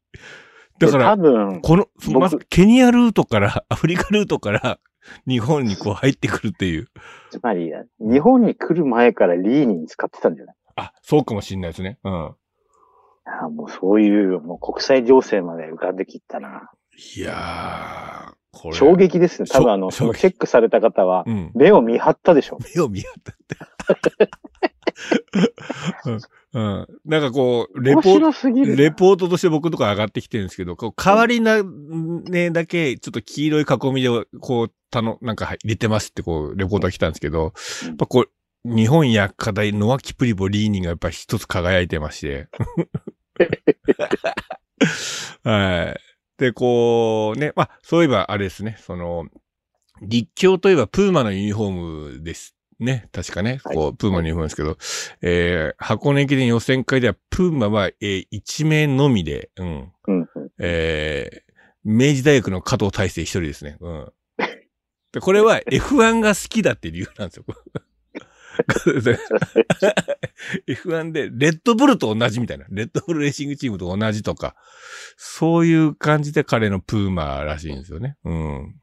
[0.79, 4.79] だかで多ら、分、この、僕まず、ケニアルートから、アフリカルートから、
[5.27, 6.89] 日本にこう入ってくるっていう。
[7.31, 10.57] つまり、日本に来る前からリーニン使ってたんじゃない？
[10.77, 11.99] あ、そうかもしれないですね。
[12.05, 12.13] うん。
[12.27, 12.37] あ
[13.45, 16.71] あもうそういう、もう国際情勢まで浮かんできったな。
[17.17, 18.75] いやー、これ。
[18.77, 19.49] 衝撃ですね。
[19.51, 21.51] 多分あの、衝そのチェックされた方はう、ん。
[21.55, 22.59] 目を見張ったでしょ。
[22.77, 23.37] 目を見合ったっ
[23.99, 24.31] て。
[26.07, 26.21] うん。
[26.55, 26.87] うん。
[27.05, 28.77] なんかこう、レポート。
[28.77, 34.09] レポートとして僕とか上がってきてるんですけど、こう、代わりな、ね、だけ、ちょっと黄色い囲みで、
[34.41, 38.31] こう、たの、なんか入れてますって、こう、レポートが来たんですけど、うんやっぱこう、
[38.65, 42.49] 日本薬科大ノアキプリボリーニがやっぱ一つ輝いてまして。
[45.43, 46.01] はい。
[46.39, 49.27] で、こう、ね、まあ、そういえばあれですね、その、
[50.03, 51.71] 立教といえばプーマのユニフォー
[52.19, 52.55] ムです。
[52.81, 53.09] ね。
[53.13, 53.61] 確かね。
[53.65, 54.77] はいこう、プーマのユニフォームですけど、
[55.23, 59.93] えー、箱根駅伝予選会では、プーマは、えー、一名のみで、うん。
[60.07, 60.29] うんうん。
[60.59, 61.53] えー、
[61.85, 63.77] 明治大学の加藤大成一人ですね。
[63.81, 64.13] うん。
[65.13, 67.45] で、これは F1 が好きだって理由なんですよ。
[70.69, 72.67] F1 で、レッドブルと同じみたいな。
[72.69, 74.55] レッドブルレーシングチームと同じとか、
[75.17, 78.17] そういう感じで彼のプーマらしいんですよね。
[78.25, 78.75] うん。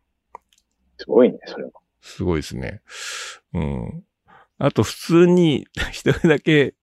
[0.98, 1.72] すごいね、それは。
[2.02, 2.82] すごいですね。
[3.54, 4.04] うん。
[4.58, 6.76] あと、普通に、 一人だけ、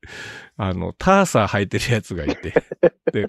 [0.57, 2.53] あの、ターサー履いてるやつがいて。
[3.13, 3.29] で、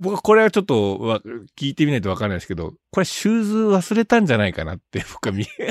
[0.00, 1.20] 僕はこれはちょっとわ、
[1.56, 5.70] 聞いてみないとわかんないですけど、これシューズ忘れたんじゃないかなって、 僕は見え。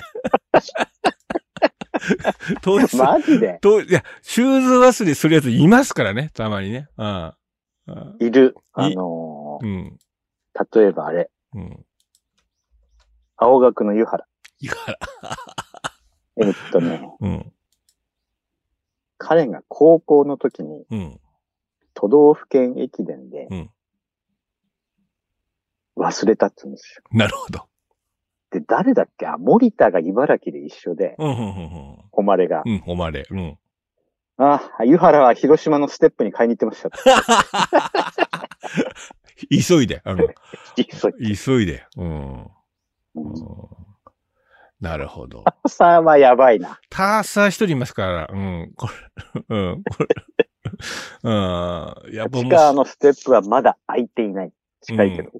[2.62, 3.60] 当日、マジで？
[3.60, 6.88] と、いや、シューズ忘れするやついますからね、たまにね。
[6.97, 7.34] うん。
[7.88, 8.56] うんいる。
[8.56, 9.97] いあのうん。
[10.56, 11.86] ー、例えばあれ、うん。
[13.36, 14.25] 青学の湯原。
[14.60, 14.73] いや、
[16.41, 17.54] えっとね、うん。
[19.17, 21.19] 彼が高校の時にうん。
[21.93, 23.69] 都道府県駅伝でうん
[25.97, 27.04] 忘れたって言うんですよ。
[27.12, 27.67] なるほど。
[28.52, 29.28] で、誰だっけ？
[29.28, 32.63] あ、森田が茨城で一緒で、誉れが。
[32.65, 32.71] うん。
[32.71, 33.28] うん、おまれ。
[33.30, 33.58] うん。
[34.38, 36.89] あ、湯原は広島のステップに買いに行ってました。
[39.49, 40.02] 急いで。
[40.06, 40.17] うん。
[40.78, 41.86] 急い急いで。
[41.97, 42.43] うん。
[42.43, 42.49] う
[43.15, 43.34] うんん
[44.82, 45.44] なるほど。
[45.68, 46.80] さあはやばいな。
[46.89, 48.72] ターサー一人いますから、うん。
[48.76, 48.94] これ、
[49.50, 49.84] うん。
[49.84, 50.08] これ、
[51.24, 52.15] うん。
[52.15, 54.52] やっぱ地も下のステップはまだ空いていない。
[54.82, 55.32] 近いけど。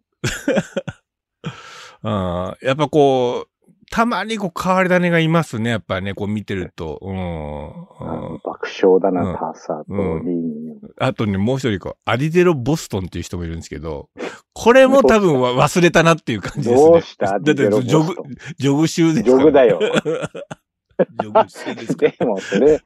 [2.04, 2.56] うん。
[2.68, 3.49] やっぱこう、
[3.92, 5.72] たまにこう変わり種がいますね。
[5.72, 7.00] やっぱね、こう見てると。
[7.02, 7.68] うん。
[7.68, 10.80] うん爆笑だな、うんターサーとうんリーニン。
[11.00, 14.10] あとね、もう一人こう、アリデロ・ボストンっていう人もいるんですけど、
[14.54, 16.90] これも多分わ 忘れたなっていう感じですね。
[16.90, 17.26] どうした？
[17.28, 18.16] だってジョグ、
[18.58, 19.80] ジョグ集ですジョグだよ。
[21.22, 22.82] ジョグ集です でも、それ、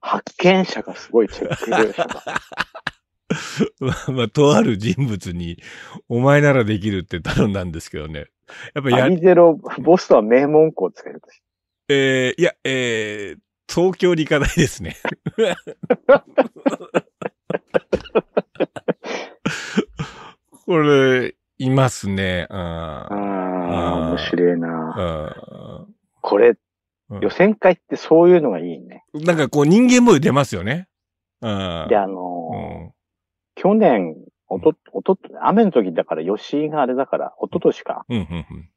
[0.00, 1.70] 発見者がすごいチェック。
[3.80, 5.58] まあ、まあ、とある人物に、
[6.08, 8.26] お前ならできるって頼んだんですけどね。
[8.74, 11.40] やっぱやア、リゼロ、ボストンは名門校を使えるとし
[11.88, 13.38] えー、いや、えー、
[13.72, 14.96] 東京理科大ですね。
[20.66, 22.46] これ、いますね。
[22.48, 22.56] うん。
[22.56, 25.86] ああ、あー面白いな。
[25.86, 25.88] う
[26.20, 26.56] これ、うん
[27.22, 29.02] 予選会ってそういうのがいいね。
[29.18, 29.24] ん。
[29.24, 30.86] なんかこう人間模様出ますよね。
[31.40, 31.86] うん。
[31.88, 32.92] で、あうのーん。
[33.56, 34.14] 去年、
[34.50, 38.68] おと、おと、雨の時だから、吉井があれだから、おととしか、うん、うん、うん。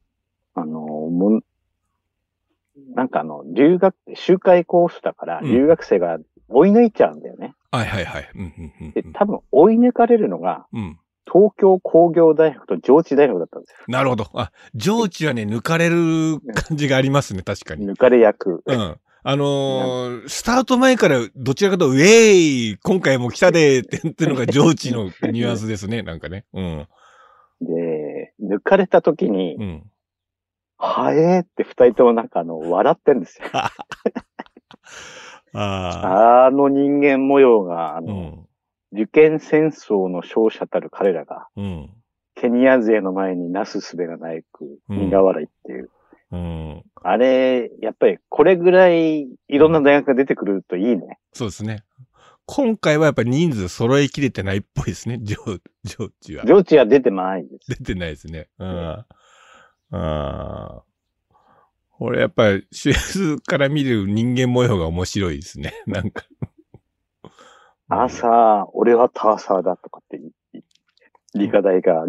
[0.55, 1.43] あのーもん
[2.95, 7.55] なんかあの、留学、周回コースだから、うん留学生が追い抜いちゃうんだよね。
[7.71, 8.29] はいはいはい。
[8.36, 10.79] うん、うん、うんで、多分追い抜かれるのが、うん。
[10.79, 10.99] うん。
[11.25, 13.77] 東京工業大学と上智大学だったんですよ。
[13.88, 14.27] なるほど。
[14.33, 17.88] あ、上智はね、抜かれる感じがありますね、確かに。
[17.88, 18.62] 抜かれ役。
[18.65, 18.97] うん。
[19.25, 26.45] あのースタート前からどちらかというと、ウェーイ今回も来たでーって言ってるのが上智のニュアンスですね、なんかね。
[26.53, 26.88] うん。
[27.62, 29.83] で、抜かれた時に、うん。
[30.77, 33.47] はえーって二人ともなんかあの、笑ってんですよ。
[33.53, 33.71] あ
[35.53, 36.45] あ。
[36.47, 38.47] あの人間模様が、あの、
[38.91, 39.01] うん。
[39.01, 41.89] 受験戦争の勝者たる彼らが、うん。
[42.36, 45.89] ケニア勢の前になすすべがないく、うん苦笑いっていう。
[46.33, 46.83] うん。
[46.95, 51.19] あれ、やっぱりこれぐらいいろんな大学が出てくるといいね。
[51.31, 51.83] そうですね。
[52.47, 55.35] 今回はやっぱり人数揃いきれてないっぽいですね、 上、
[55.83, 56.45] 上智は。
[56.45, 57.79] 上智は出てないです。
[57.79, 58.49] 出てないですね。
[58.57, 58.67] うん。
[58.67, 59.05] あ
[59.91, 60.83] あ。
[61.91, 65.71] これやっぱり、シューズから見る人間模様が面白いですね。
[65.85, 66.25] なんか。
[67.89, 70.19] 朝、俺はターサーだとかって
[71.35, 72.05] 理科大が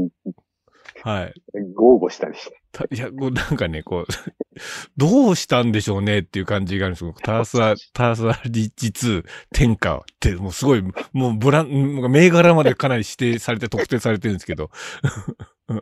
[1.02, 1.34] はい。
[1.74, 2.63] 豪語したりして。
[2.74, 4.06] たいや、こうなんかね、こう、
[4.98, 7.14] どうしたんでしょうねっていう感じがあるんですよ。
[7.22, 10.82] ターサー、ターサーリッチ2天下って、もうすごい、
[11.12, 11.68] もうブラン、
[12.10, 14.70] 銘柄までかなり指定されて特定されてるんですけど、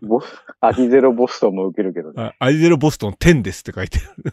[0.02, 0.26] ボス、
[0.61, 2.22] アディゼロボストンも受けるけどね。
[2.22, 4.33] あアイゼロボストン10ですって書いてある。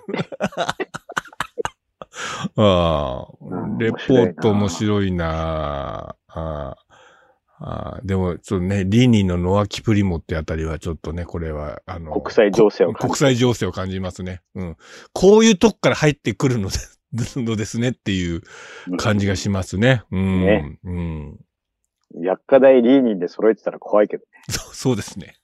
[2.57, 6.75] あうんあ、レポート面白いなあ
[7.61, 14.41] ああでも、ちょっとね、リーニーのノアキプリモってあたりはちょっとね、これは、あの、国際情勢を感じ国際情勢を感じますね。
[14.55, 14.77] うん。
[15.13, 16.77] こういうとこから入ってくるので
[17.13, 18.43] のですねっていう
[18.97, 20.03] 感じがしますね。
[20.11, 20.41] うん。
[20.41, 21.39] ねうん。
[22.15, 25.35] 薬科大リーニンで揃えてたら怖いけど、そうそうですね。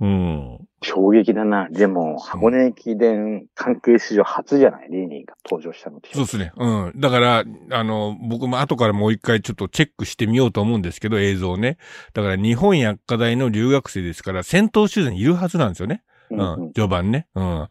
[0.00, 0.58] うん。
[0.80, 1.68] 衝撃だな。
[1.70, 4.88] でも、箱根駅伝関係史上初じゃない？
[4.90, 6.10] リーニンが登場したのって。
[6.12, 6.52] そうですね。
[6.56, 6.92] うん。
[7.00, 11.78] だから、あの、僕も後からもう一回ちょっとチェックしてみようと思うんですけど、映像ね。
[12.14, 16.04] だから日本薬科大の留学生ですから、先頭集団にいるはずなんですよね。
[16.30, 16.42] ううんん。
[16.42, 17.26] うん序盤ね。
[17.34, 17.68] うん。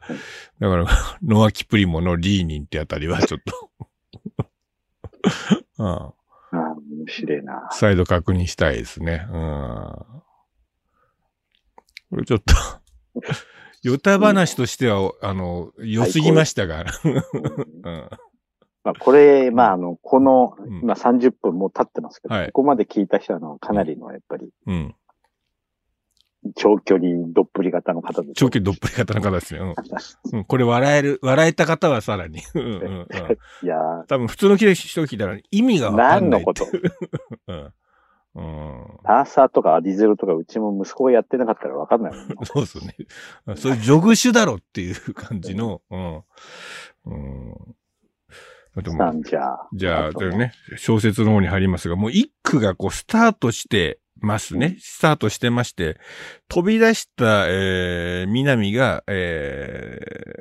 [0.60, 0.86] だから、
[1.24, 3.70] ノアキプリモのリーニンってあたりはちょっと、
[5.80, 5.88] うん。
[5.88, 6.14] あ
[6.52, 7.70] あ面白いな。
[7.72, 9.26] 再度確認したいですね。
[9.32, 9.96] うん。
[12.10, 12.54] これちょっと、
[13.84, 16.86] ヨタ話としては、あの、良すぎましたが。
[17.04, 17.14] うん
[17.84, 18.10] うん。
[18.84, 24.96] まあ、これ、まあ、あの、このうん、今30分もう経ってますけど、はいここまで聞いた人は、あの、かなりの、やっぱり、うん。
[26.56, 28.32] 長距離どっぷり型の方で。
[28.34, 29.60] 長期どっぷり型の方ですね。
[29.60, 29.76] うん。
[30.34, 32.40] うん、これ笑える、笑えた方はさらに。
[32.56, 33.08] うんうんうん。
[33.64, 36.40] いやー多分普通の人聞いたら意味がわかんない。
[36.40, 36.66] 何のこと？
[37.48, 37.74] うん。
[38.36, 39.00] うん。
[39.04, 42.36] ターサーとかアディゼロとかうちも息子がやってなかったらわかんないもんね。
[42.46, 42.96] そうですね。
[43.56, 46.24] そういうジョグ種だろっていう感じの、 うん。
[47.06, 47.76] うん。
[49.24, 49.68] じゃあ。
[49.74, 54.78] じゃあ、ね、小説の方に入りますが、もう一句がこうスタートしてますね。
[54.80, 55.98] スタートしてまして、
[56.48, 60.00] 飛び出した、えー、南が、え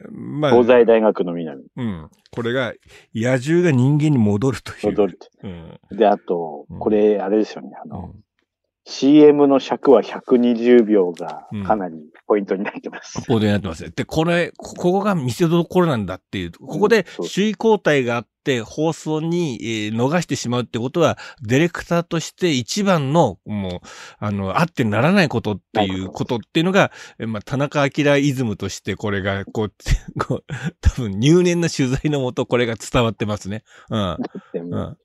[0.08, 2.10] ー、まあ、東西大学の南にうん。
[2.30, 2.74] これが、
[3.14, 4.86] 野獣が人間に戻るという。
[4.90, 5.18] 戻る。
[5.42, 5.80] うん。
[5.96, 7.70] で、あとうん、これ、あれですよね。
[7.82, 8.22] あの、うん。
[8.88, 13.20] CM の尺は120秒がうんかなりポイントになってます。
[13.26, 13.90] 報道になってますね。
[13.94, 23.86] で、これ、こここが見せどころなんだっていう、ここで首位交代があって放送に、えー逃してしまうってことは、ディレクターとして一番の、もう、
[24.18, 29.72] あの、あってならないことっていうことっていうのが、えーまあ、田中明イズムとしてこれが、こう、
[30.24, 30.44] こう
[30.80, 33.64] 多分入念な取材のもとこれが伝わってますね。
[33.90, 34.16] うん。
[34.54, 34.96] うん。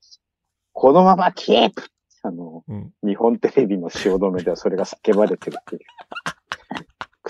[0.73, 1.83] このままキープ
[2.23, 2.91] あの、うん。
[3.03, 5.81] 日本テレビの汐留ではそれが叫ばれてるっていう。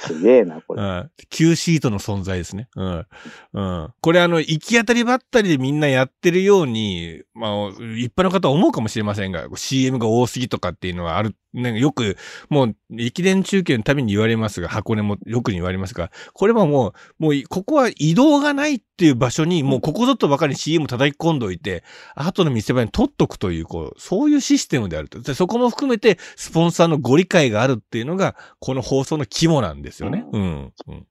[0.04, 0.82] すげえな、これ。
[0.82, 1.12] うん。
[1.30, 2.68] Q シートの存在ですね。
[2.76, 3.08] うん。
[3.54, 3.94] うん。
[4.02, 7.52] これあの、行き当たりばったりでみんなやってるように、まあ、
[7.98, 12.18] 一般の方は思うかもしれませんが、CM が多すぎとかっていうのはある、なんかよく、
[12.50, 21.84] もう、駅伝中継のために言われますが、箱根もよく言われますが、これはもう、もう、ここは移動がないっていう場所に、もうここぞとばかりに CM 叩き込んどいて、
[22.16, 25.22] 後の見せ場に取っとくという、こう、そういうシステムであると。
[25.22, 30.26] でそこも含めて、スポンサーのご理解があるっていうのが、この放送の肝なんですよね。
[30.32, 30.74] うん。
[30.88, 31.08] うん。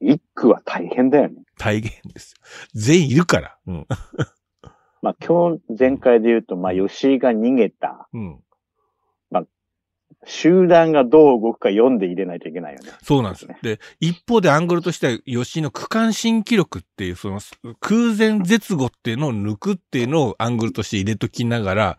[0.00, 1.42] 一句は大変だよね。
[1.58, 2.42] 大変ですよ。
[2.74, 3.56] 全員いるから。
[3.66, 3.86] うん。
[5.02, 8.08] まあ今日、前回で言うと、まあ吉井が逃げた。
[8.12, 8.40] うん。
[10.26, 12.92] 集団がどう動くか読んで入れないといけないよね。
[13.02, 13.58] そうなんですね。
[13.62, 17.40] で、一方でアングルとしては、吉井の区間新記録っていう、その
[17.80, 21.98] 空前絶後っていうのを抜くっていうのをアングルとして入れときながら、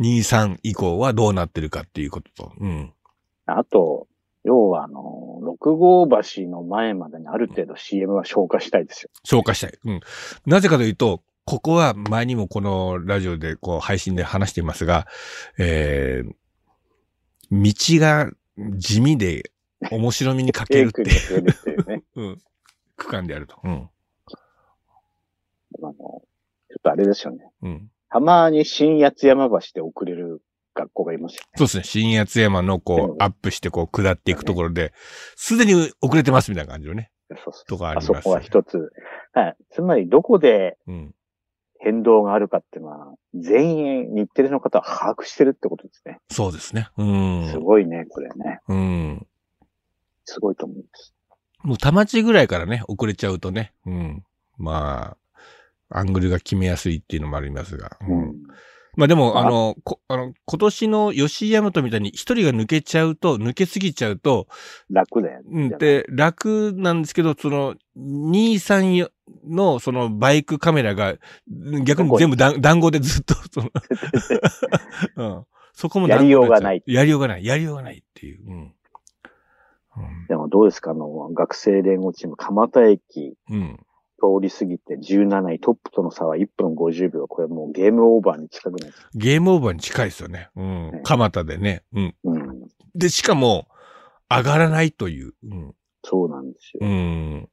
[0.00, 2.52] 2、3以降はどうなってるかっていうことと。
[2.58, 2.92] うん。
[3.46, 4.08] あと、
[4.44, 9.10] 要はあの、六号橋の前までにある程度 CM は消化したいですよ。
[9.24, 9.78] 消化したい。
[9.84, 10.00] うん。
[10.46, 15.06] なぜかというと、ここは前にもこのラジオでこう配信で話していますが、
[15.58, 16.32] えー、
[17.50, 18.30] 道が
[18.76, 19.50] 地味で
[19.90, 22.02] 面白みに欠けるっていうね。
[22.14, 22.42] うん。
[22.96, 23.56] 区間であると。
[23.64, 23.90] うん。
[25.82, 26.22] あの、ちょ
[26.78, 27.50] っとあれですよね。
[27.62, 27.90] うん。
[28.10, 30.42] たまに新八津山橋で遅れる
[30.74, 31.42] 学校がいますよ。
[31.56, 31.84] そうですね。
[31.84, 34.92] 新八津山のこう、アップしてこう、下っていくところで、
[35.36, 37.10] すでに遅れてますみたいな感じのね。
[37.28, 38.92] そうそうとかありますよねあそこは一つ。
[39.32, 39.56] はい。
[39.70, 41.14] つまり、どこでうん。
[41.82, 46.18] 変動があるかっていうのは、全員日テレの方は把握してるってことですね。
[46.30, 46.88] そうですね。
[46.98, 47.48] うん。
[47.50, 48.60] すごいね、これね。
[48.68, 49.26] うん。
[50.26, 51.14] すごいと思います。
[51.62, 53.72] もう田町ぐらいからね、遅れちゃうとね。
[53.86, 54.24] うん。
[54.58, 55.16] ま
[55.88, 57.96] あ、アングルが決めやすいっていうのもありますが。
[58.02, 58.12] う。
[58.12, 58.34] うんん。
[58.96, 64.46] まあでも、ああの、こあの今年の吉井大和みたいに一人が抜けちゃうと、抜けすぎちゃうと、
[64.90, 65.48] 楽だよね。
[65.52, 69.08] うん、で、楽なんですけど、その、2、3
[69.48, 71.14] の、その、バイクカメラが、
[71.84, 73.70] 逆に全部だ団子でずっと、 その、
[75.16, 75.46] うん。
[75.72, 76.82] そこもやりようがない。
[76.86, 77.44] やりようがない。
[77.44, 78.44] やりようがないっていう。
[78.46, 78.74] うん。
[80.28, 80.92] でもどうですか？
[80.92, 83.80] あの、学生連合チーム、蒲田駅うん。
[84.20, 87.26] 通り過ぎて17位、トップとの差は1分50秒。
[87.26, 89.08] これもうゲームオーバーに近くないですか？
[89.14, 90.50] ゲームオーバーに近いですよね。
[90.56, 91.00] うんね。
[91.04, 91.82] 蒲田でね。
[91.94, 92.14] うん。
[92.24, 92.68] うん。
[92.94, 93.66] で、しかも、
[94.28, 95.32] 上がらないという。
[95.44, 95.74] うん。
[96.04, 96.80] そうなんですよ。
[96.82, 97.48] うん。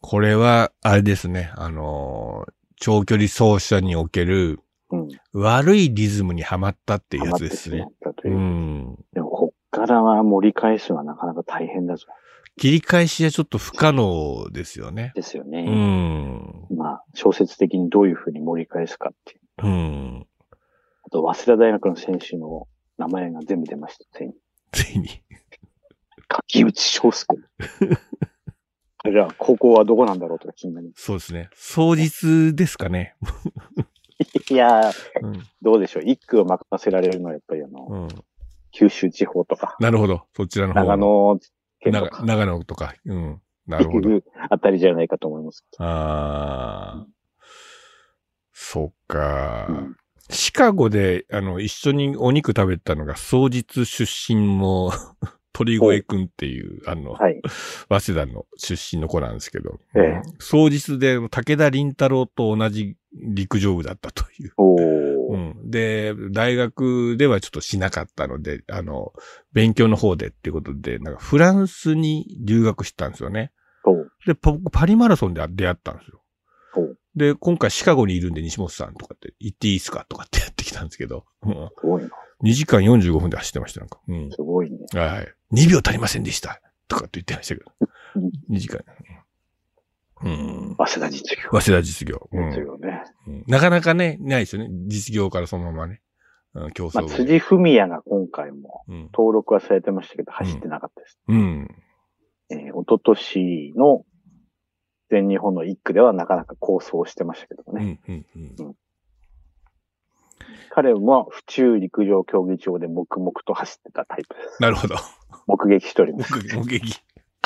[0.00, 1.50] これは、あれですね。
[1.56, 2.52] あのー
[2.84, 4.58] 長距離走者における
[4.90, 5.08] うん。
[5.32, 8.14] 悪いリズムにはまったっていうハやつですねマってしまっ。
[8.14, 8.38] たとういう。
[8.38, 8.98] ん。
[9.12, 12.06] でも、こっからは盛り返すのはなかなか大変だぞ。
[12.58, 15.12] 切り返しはちょっと不可能ですよね。
[15.14, 15.64] うですよね。
[15.64, 16.66] ん。
[16.76, 19.66] まあ、小説的にどういうふうに盛り返すかっていう。
[19.66, 20.26] うん。
[21.04, 24.04] あと、早稲田大学の選手の名前が全部出ました。
[24.12, 24.34] ついに。
[24.72, 25.08] ついに。
[26.28, 27.36] 柿内翔介。
[29.10, 31.48] じゃあ、高校はどこなんだろうとか気になりまそうですね。
[31.54, 33.16] 双日ですかね。
[34.46, 34.54] す。
[34.54, 34.92] いやー、
[35.22, 35.42] うん。
[35.60, 36.02] どうでしょう。
[36.04, 38.08] 一区を任せられるのはやっぱりあの、うん。
[38.70, 40.22] 九州地方とか、なるほど。
[40.34, 40.80] そちらの方。
[40.80, 41.38] 長野
[41.90, 42.94] 長か、長野とか。
[43.04, 43.40] うん。
[43.66, 44.08] なるほど。
[44.50, 45.64] あたりじゃないかと思います。
[45.78, 47.06] ああ。
[48.52, 49.66] そっか。
[49.68, 49.96] うん
[50.30, 54.90] シカゴで、あの、一緒にお肉食べたのが、双日出身の
[55.52, 57.42] 鳥越くんっていう、あの、はい。
[57.88, 64.52] 早稲田の出身の子なんですけど、ええ双日で武田林太郎と同じ陸上部だったという。
[65.32, 65.66] おうー。
[65.66, 65.70] ん。
[65.70, 69.12] で、大学ではちょっとしなかったので、あの、
[69.52, 73.52] 勉強の方でっていうことで、なんかフランスに留学したんですよね。
[74.26, 76.22] で、パパリマラソンで出会ったんですよ。
[77.14, 82.08] で、今回シカゴにいるんで西本さんとかって行っていいですかとかってやってきたんですけど、うん、すごいな。
[82.42, 84.00] 2時間45分で走ってました、なんか。
[84.08, 84.30] うん。
[84.30, 84.78] すごいね。
[84.94, 85.34] はい。
[85.52, 86.60] 2秒足りませんでした。
[86.88, 87.72] とかって言ってましたけど
[88.16, 88.30] うん。
[88.56, 88.82] 2時間。
[90.24, 90.76] うん。
[90.78, 91.50] 早稲田実業。
[91.50, 92.28] 早稲田実業。
[92.32, 93.02] うん実業ね。
[93.26, 94.70] うんなかなかね、ないですよね。
[94.86, 96.00] 実業からそのままね。
[96.54, 97.16] うん、競まあ、争部で。
[97.16, 99.02] 辻文也が今回もうん。
[99.12, 101.18] 登録はされてましたけど、走ってなかったです。
[101.28, 101.68] うん。
[102.50, 104.04] えー、一昨年の
[105.10, 107.84] 全日本の一区ではなかなか構想してましたけどうね。
[107.84, 108.00] ん。
[108.08, 108.26] うん。
[108.58, 108.74] うん。
[110.70, 114.62] 彼は府中陸上競技場で黙々と走ってたタイプです。
[114.62, 114.96] なるほど。
[115.46, 116.32] 目撃しております。
[116.34, 117.00] 目撃。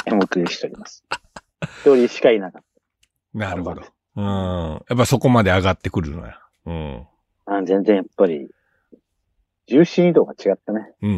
[0.06, 1.04] 目撃しております。
[1.62, 2.62] 一人しかいなかっ
[3.34, 3.82] なるほど。
[4.16, 4.24] うん。
[4.24, 6.38] やっぱそこまで上がってくるのや。
[6.64, 7.06] うん。
[7.44, 7.56] た。
[7.58, 8.48] あ全然やっぱり、
[9.66, 10.92] 重心移動が違ったね。
[11.02, 11.16] うん。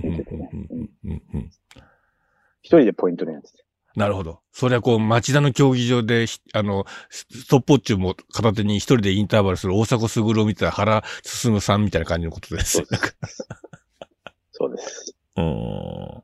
[2.62, 3.64] 一人でポイントのやつで。
[3.94, 4.40] なるほど。
[4.52, 12.82] それはこう、町田の競技場でひ、あの、スストップウォッチも片手に一人でインターバルする大迫傑を見てた原進さんみたいな感じのことです
[14.52, 15.16] そうです。
[15.36, 16.22] うーん。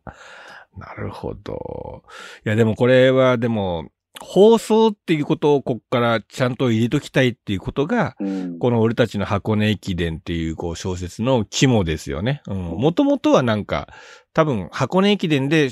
[0.76, 2.04] なるほど。
[2.44, 3.90] いや、でもこれは、でも、
[4.20, 8.58] 放送っていうことをこっからちゃんと入れときたいっていうことが、うん。
[8.58, 12.42] この俺たちの箱根駅伝っていうこう小説の肝ですよね。
[12.46, 12.56] うん。
[12.56, 13.88] もともとはなんか、
[14.32, 15.70] 多分箱根駅伝で、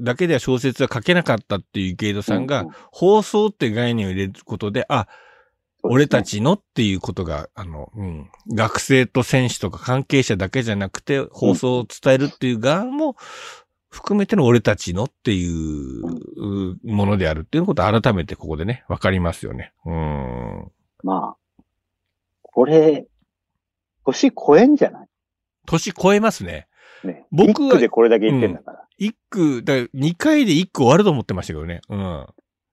[0.00, 5.06] だけでは小説は書けなかったっていう池井戸さんが、うんうん放送って概念を入れることで、あ、
[5.84, 8.30] 俺たちのっていうことが、あの、うん。
[8.52, 13.16] 学生と選手とか関係者だけじゃなくて、放送を伝えるっていう側も
[13.94, 19.72] 含めての俺たちのっていううものであるっていうことを改めてここでね、わかりますよね。
[19.86, 20.72] うん。
[21.04, 21.62] まあ、
[22.42, 23.06] これ、
[24.04, 25.06] 年超えんじゃない？
[25.66, 26.66] 年超えますね。
[27.04, 27.24] ね。
[27.30, 28.84] 僕は一区でこれだけ言ってんだから。
[28.98, 31.80] 一句、だ2回で一句終わると思ってましたけどね。
[31.88, 32.26] うん。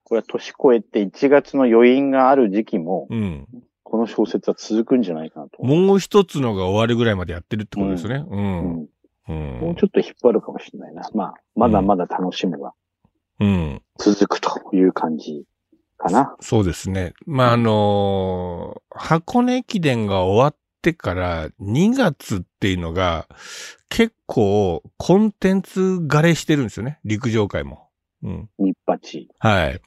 [0.04, 3.46] これは年越えて1月の余韻がある時期も、うん。
[3.84, 5.62] この小説は続くんじゃないかなと。
[5.62, 8.24] もう一つのが終わるぐらいまでやってるってことですよね。
[8.28, 8.34] う。
[8.34, 8.88] うんん。
[9.28, 9.58] うん。
[9.60, 11.08] もうちょっと引っ張るかもしれないな。
[11.14, 12.72] まあ、まだまだ楽しみは
[13.40, 13.82] うん。
[13.98, 15.44] 続くという感じ
[15.98, 16.36] かな。
[16.40, 17.14] そうですね。
[17.26, 23.26] まあ、あのー箱根駅伝が終わってから2月っていうのが
[23.88, 26.98] 結構コンテンツ枯れしてるんですよね。
[27.04, 27.88] 陸上界も。
[28.22, 28.50] うん。
[28.58, 29.28] 日八。
[29.38, 29.80] はい。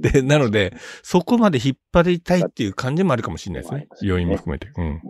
[0.00, 3.86] で、 で、なので、そこまで引っ張りたいっていう感じもあるかもしれないですね。
[3.94, 4.70] すね要因も含めて。
[4.76, 5.00] うん。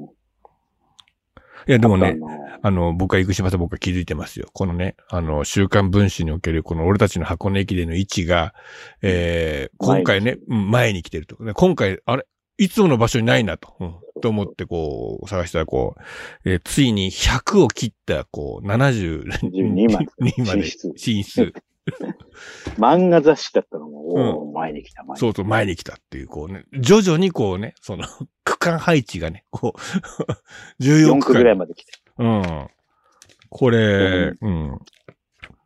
[1.66, 2.18] いや、でもね、
[2.62, 4.48] あの僕は生島さん僕は気づいてますよ。
[4.52, 8.54] このね、あの、週刊文春におけるこの俺たちの箱根駅伝の位置が、
[9.02, 11.42] えー、今回ね、うん前に来てると。
[11.44, 12.26] で今回、あれ
[12.58, 13.74] いつもの場所にないなと。
[13.80, 13.94] うん。
[14.20, 15.96] と思ってこう、探したらこ
[16.44, 21.52] う、えーついに100を切った、こう、72 12まで2まで進出進出。
[22.78, 25.20] 漫画雑誌だったのも、おー前に来た、前に来た。
[25.20, 28.04] そうそう、前に来たっていう、こうね、徐々にこうね、その、
[28.44, 29.78] 区間配置がね、こう、
[30.82, 31.60] 14 4区区ぐらい間。
[31.60, 31.92] まで来て。
[32.18, 32.68] うん。
[33.48, 34.78] これ、うん、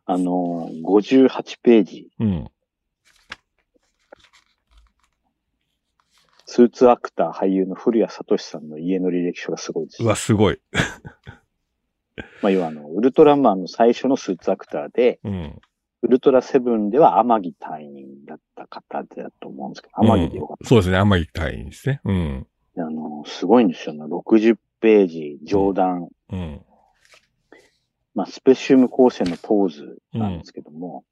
[0.05, 2.09] あのー、58ページ。
[2.19, 2.51] うん。
[6.45, 10.07] スーツアクター俳優の古谷聡さんの家の履歴書がすごいですう。
[10.07, 10.59] わ、すごい。
[12.41, 15.61] まあ、要はあの、ウルトラマンの最初のスーツアクターで、うん。
[16.07, 20.97] ウルトラセブンでは天城隊員だった方だと思うんですけど、天城でよかっそうですね。
[20.97, 22.01] 天城隊員ですね。
[22.05, 22.47] うん。
[22.75, 22.85] た。
[22.85, 24.05] あの、すごいんですよね。
[24.05, 26.61] 60ページ、上段、うん。
[28.15, 31.03] まあ、スペシウム光線のポーズなんですけども、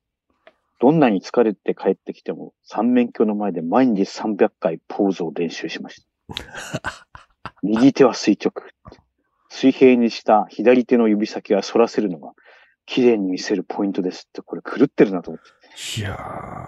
[0.79, 7.07] どんなに疲れて帰ってきても、三面鏡の前で毎日300回ポーズを練習しました。
[7.63, 8.65] 右手は垂直。
[9.49, 12.33] 水平にした左手の指先は反らせるのが、
[12.85, 15.49] 綺麗に見せるポイントですって、これ狂ってるなと思って。
[15.99, 16.15] いや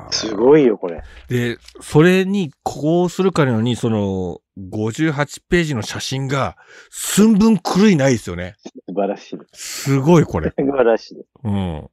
[0.09, 1.01] ーすごいよ、これ。
[1.29, 6.57] で、それに、こうするかのように、その、58ページの写真が、
[6.89, 8.55] 寸分狂いないですよね。
[8.89, 9.83] 素晴らしいです。
[9.83, 10.49] すごい、これ。
[10.49, 11.27] 素晴らしいです。
[11.43, 11.53] うん。
[11.53, 11.89] も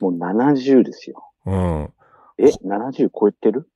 [0.00, 1.24] う70ですよ。
[1.46, 1.92] うん。
[2.38, 3.68] え、70超えてる？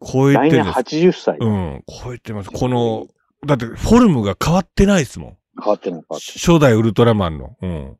[0.00, 0.78] 超え来年てるんです。
[0.78, 1.38] 80歳。
[1.38, 1.84] うん。
[1.86, 2.50] 超えてます。
[2.50, 3.06] この、
[3.44, 5.36] だって、フォルムが変わってないですもん。
[5.62, 7.56] 変わってない変わって初代ウルトラマンの。
[7.60, 7.98] うん。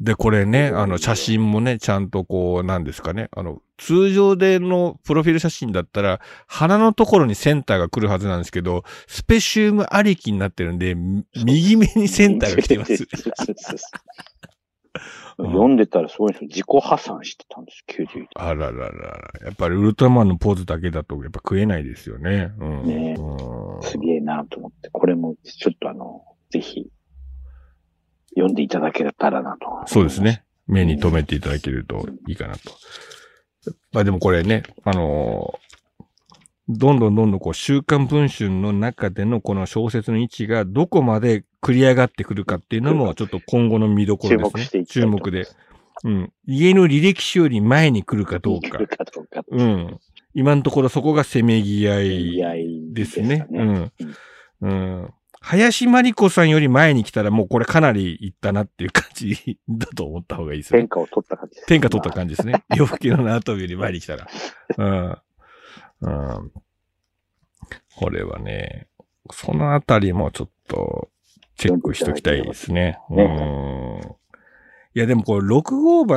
[0.00, 3.28] で、これね、あの、写真もね、ちゃんとこう、なんですかね。
[3.32, 13.06] あの、通常でのプロフィール写真だったら、鼻のところにセンターが来るはずなんですけど、スペシウムありきになってるんで、み右目にセンターが来てます。
[15.36, 16.48] 読んでたらすごいんですよ。
[16.48, 18.26] 自己破産してたんです、91。
[18.36, 19.30] あらららら。
[19.42, 22.52] やっぱりウルトラマンのポーズだけだと、やっぱ食えないですよね。
[22.58, 22.84] うん。
[22.84, 26.86] ねうんすげえなと思って、これもちょっとあの、ぜひ、
[28.34, 29.86] 読んでいただけたらなと。
[29.86, 30.20] そうです。
[30.20, 30.44] ね。
[30.66, 32.72] 目に留めていただけるといいかなと。
[33.92, 35.64] まあでもこれね、あのー
[36.68, 44.86] どんどんどんどんこう、週刊文春の中でのこの小説の位置がどこまで繰り上がってくるかっていうのもちょっと今後の見どころですね。
[44.86, 45.46] 注目で。
[46.04, 46.32] うん。
[46.46, 48.86] 家の履歴書より前に来るかどうかいける。
[48.88, 49.42] かどうか。
[49.46, 50.00] うん。
[50.32, 53.46] 今のところそこがせめぎ合いですね。
[53.50, 53.54] う。
[53.54, 53.92] うんん。
[54.62, 55.14] うん。
[55.46, 60.88] 林真理子さんより前に来たらもうこれかなりいったなっていう感じ だと思った方がいいですね天。
[60.88, 61.66] 下を取った感じです。
[61.66, 62.64] 天下取った感じですね。
[62.74, 64.26] 洋服の縄跳びより前に来たら。
[64.78, 65.18] うん。
[66.00, 66.52] うん。
[67.96, 68.88] これはね、
[69.30, 71.10] そのあたりもちょっと
[71.56, 72.98] チェックしときたいですね。
[73.10, 74.16] うねん。
[74.96, 76.14] いやでもこれ、六号橋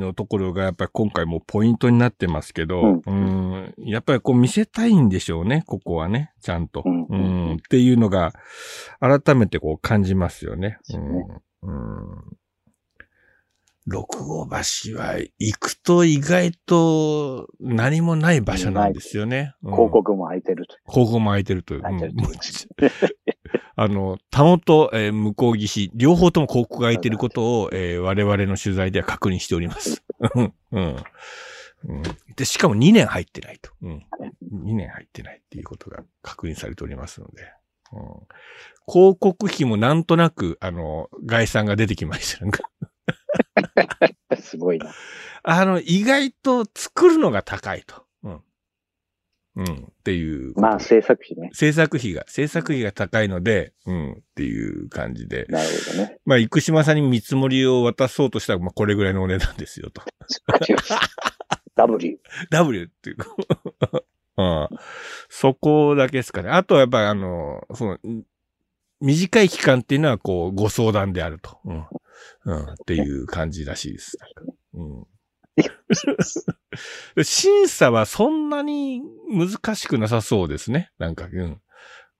[0.00, 6.82] のところがやっぱり今回もポイントになってますけど、ううん、やっぱりこう見せたいんでしょうね、ここはね、ちゃんと。
[6.86, 8.32] うんうん、っていうのが
[8.98, 10.78] 改めてこう感じますよね。
[10.84, 11.26] そうね
[11.64, 12.38] うん。
[13.84, 19.54] 六号橋は行くと意外と何もない場所なんですよね。
[19.62, 20.76] うん広告も開いてると。
[20.90, 21.82] 広告も空いてるという。
[23.74, 30.02] あの、田尾と、えー向こう岸、両方とも広告が空いてることを、えー我々の取材では確認しております。
[30.34, 30.54] うん。
[30.72, 30.96] うん。
[31.84, 32.02] うん
[32.36, 33.70] で、しかも2年入ってないと。
[33.82, 34.06] うん。
[34.52, 37.52] 2年入ってないっていうことが確認されておりますので。
[37.92, 38.02] うん、
[38.90, 42.46] 広告費もなんとなく、あの、概算が出てきました。
[44.40, 44.92] すごいな。
[45.42, 48.06] あの、意外と作るのが高いと。
[49.56, 49.68] うん。
[49.68, 49.74] うん。
[49.74, 50.58] っていう。
[50.58, 51.50] まあ、制作費ね。
[51.52, 55.46] 制作費が、制作費が高いので、うん、っていう感じで。
[55.48, 56.18] なるほどね。
[56.24, 60.02] まあ、生島さんに見積もりを渡そうとしたら、まあ、これぐらいのお値段ですよと。
[61.76, 62.18] W。
[62.50, 63.16] W っていう。
[64.38, 64.68] うん。
[65.28, 66.48] そこだけですかね。
[66.48, 68.24] あとはやっぱりあの、その、ん
[69.00, 71.58] 短い期間っていうのはこう、ご相談であると。
[71.64, 71.86] うん。
[72.44, 72.62] うん。
[72.62, 74.16] っていう感じらしいです。
[74.74, 75.06] うん。
[77.22, 80.90] 審査はそんなに難しくなさそうですね。
[80.98, 81.60] なんか、うん。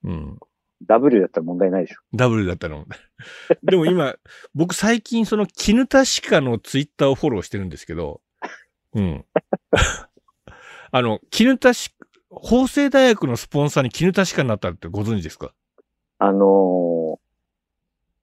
[0.03, 0.39] うん。
[0.85, 2.01] W だったら問題ないでしょ。
[2.13, 2.85] ダブルだったの。
[3.63, 4.15] でも今、
[4.53, 8.21] 僕最近その、絹田歯科のツイッターをフォローしてるんですけど、
[8.93, 9.25] うん。
[10.91, 11.89] あの、絹田歯、
[12.29, 15.53] 法政大学のスポンサーに絹田歯科になったってご存知ですか？
[16.19, 17.12] あのー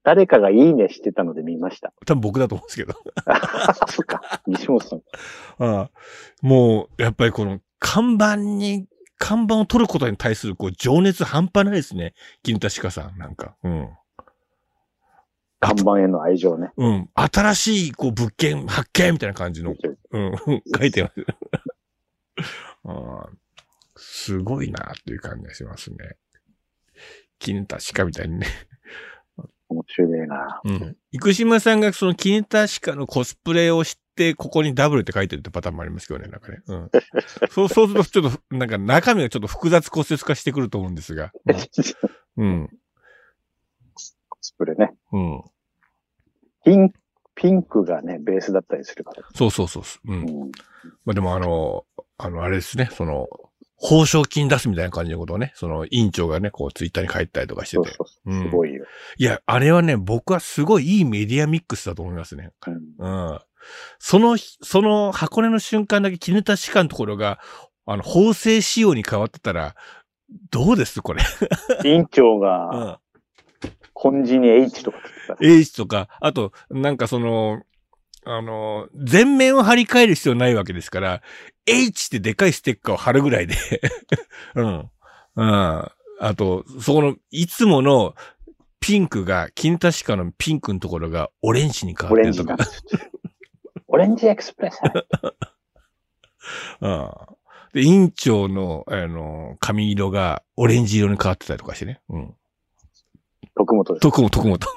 [0.03, 1.93] 誰かがいいねしてたので見ました。
[2.07, 2.95] 多分僕だと思うんですけど。
[3.27, 4.43] あそっか。
[4.47, 5.03] 西本さん。
[5.59, 5.91] ああ
[6.43, 8.87] もう、やっぱりこの、看板に、
[9.19, 12.15] 看板を取ることに対するこう、情熱半端ないですね。
[12.43, 13.57] 絹田歯科さん、なんか。
[13.63, 13.89] うん。
[15.61, 16.71] 看板への愛情ね。
[16.79, 17.11] うん。
[17.15, 19.75] 新しい、こう、物件発見みたいな感じの
[20.13, 20.33] うん、
[20.79, 21.27] 書いてます。
[22.85, 23.29] あー
[23.97, 26.17] すごいなっていう感じがしますね。
[27.39, 28.47] 絹田鹿みたいにね。
[29.71, 30.61] 面白いな。
[30.65, 30.97] うん。
[31.13, 36.63] 生島さんがその絹田鹿のコスプレをして、ここにダブルって書いてるってパターンもありますけどね、なんかね。
[36.67, 36.91] うん。
[37.51, 41.33] そう、そうするとちょっと、なんか中身がちょっと複雑骨折化してくると思うんですが。
[42.37, 42.69] うん。
[44.29, 44.95] コスプレね。
[45.13, 45.43] うん。
[46.65, 46.93] ピン、
[47.35, 49.27] ピンクがね、ベースだったりするから。
[49.35, 50.13] そうそうそうそう。
[50.13, 50.21] うん。
[50.23, 50.51] うん。
[51.05, 51.87] まあでもあの、
[52.19, 53.29] あの、あれですね、その、
[53.83, 57.95] 報奨金出すみたいな感じのことをね、その委員長がね、こうツイッターに書いたりとかしてて。
[57.97, 58.85] そうそうすごいよ。
[59.17, 62.51] いや、あれはね、僕はすごいいいメディアミックスだと思いますね。
[62.67, 63.39] うんうん。
[63.99, 67.41] その、その箱根の瞬間だけ絹田歯科のところが、
[67.87, 69.75] あの、法制仕様に変わってたら、
[70.51, 71.23] どうですこれ？
[71.85, 72.99] 委員長うが、ん。
[74.13, 75.39] 根治に H とかつけたら。
[75.41, 77.63] H とか、あと、なんかその、
[78.25, 81.23] あの、全面を張り替える必要ないわけですから、
[81.67, 83.55] H ってでかいステッカーを貼るぐらいで、
[84.57, 84.91] うん。
[85.37, 85.47] うん。
[85.47, 88.15] あと、そこの、いつもの
[88.81, 92.57] ピンクが、金田歯科のピンクのところがオレンジに変わオってるとか
[93.89, 94.81] オレンジエクスプレス。
[96.81, 97.11] うん。
[97.73, 102.01] で、委員長の、あの、髪色がオレンジ色に変わってたりとかしてね。
[102.09, 102.35] うん。
[103.57, 104.03] 徳本です。
[104.03, 104.69] 徳も徳もと。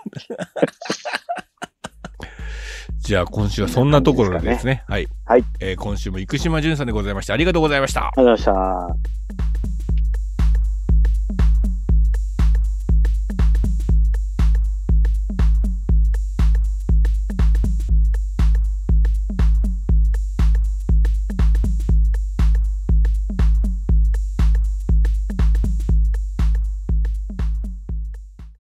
[3.03, 4.83] じゃあ今週はそんなところでですね。
[4.87, 5.07] はい。
[5.25, 5.43] はい。
[5.59, 7.33] えー今週も生島淳さんでございました。
[7.33, 8.05] ありがとうございました。
[8.07, 9.72] ありがとうございました。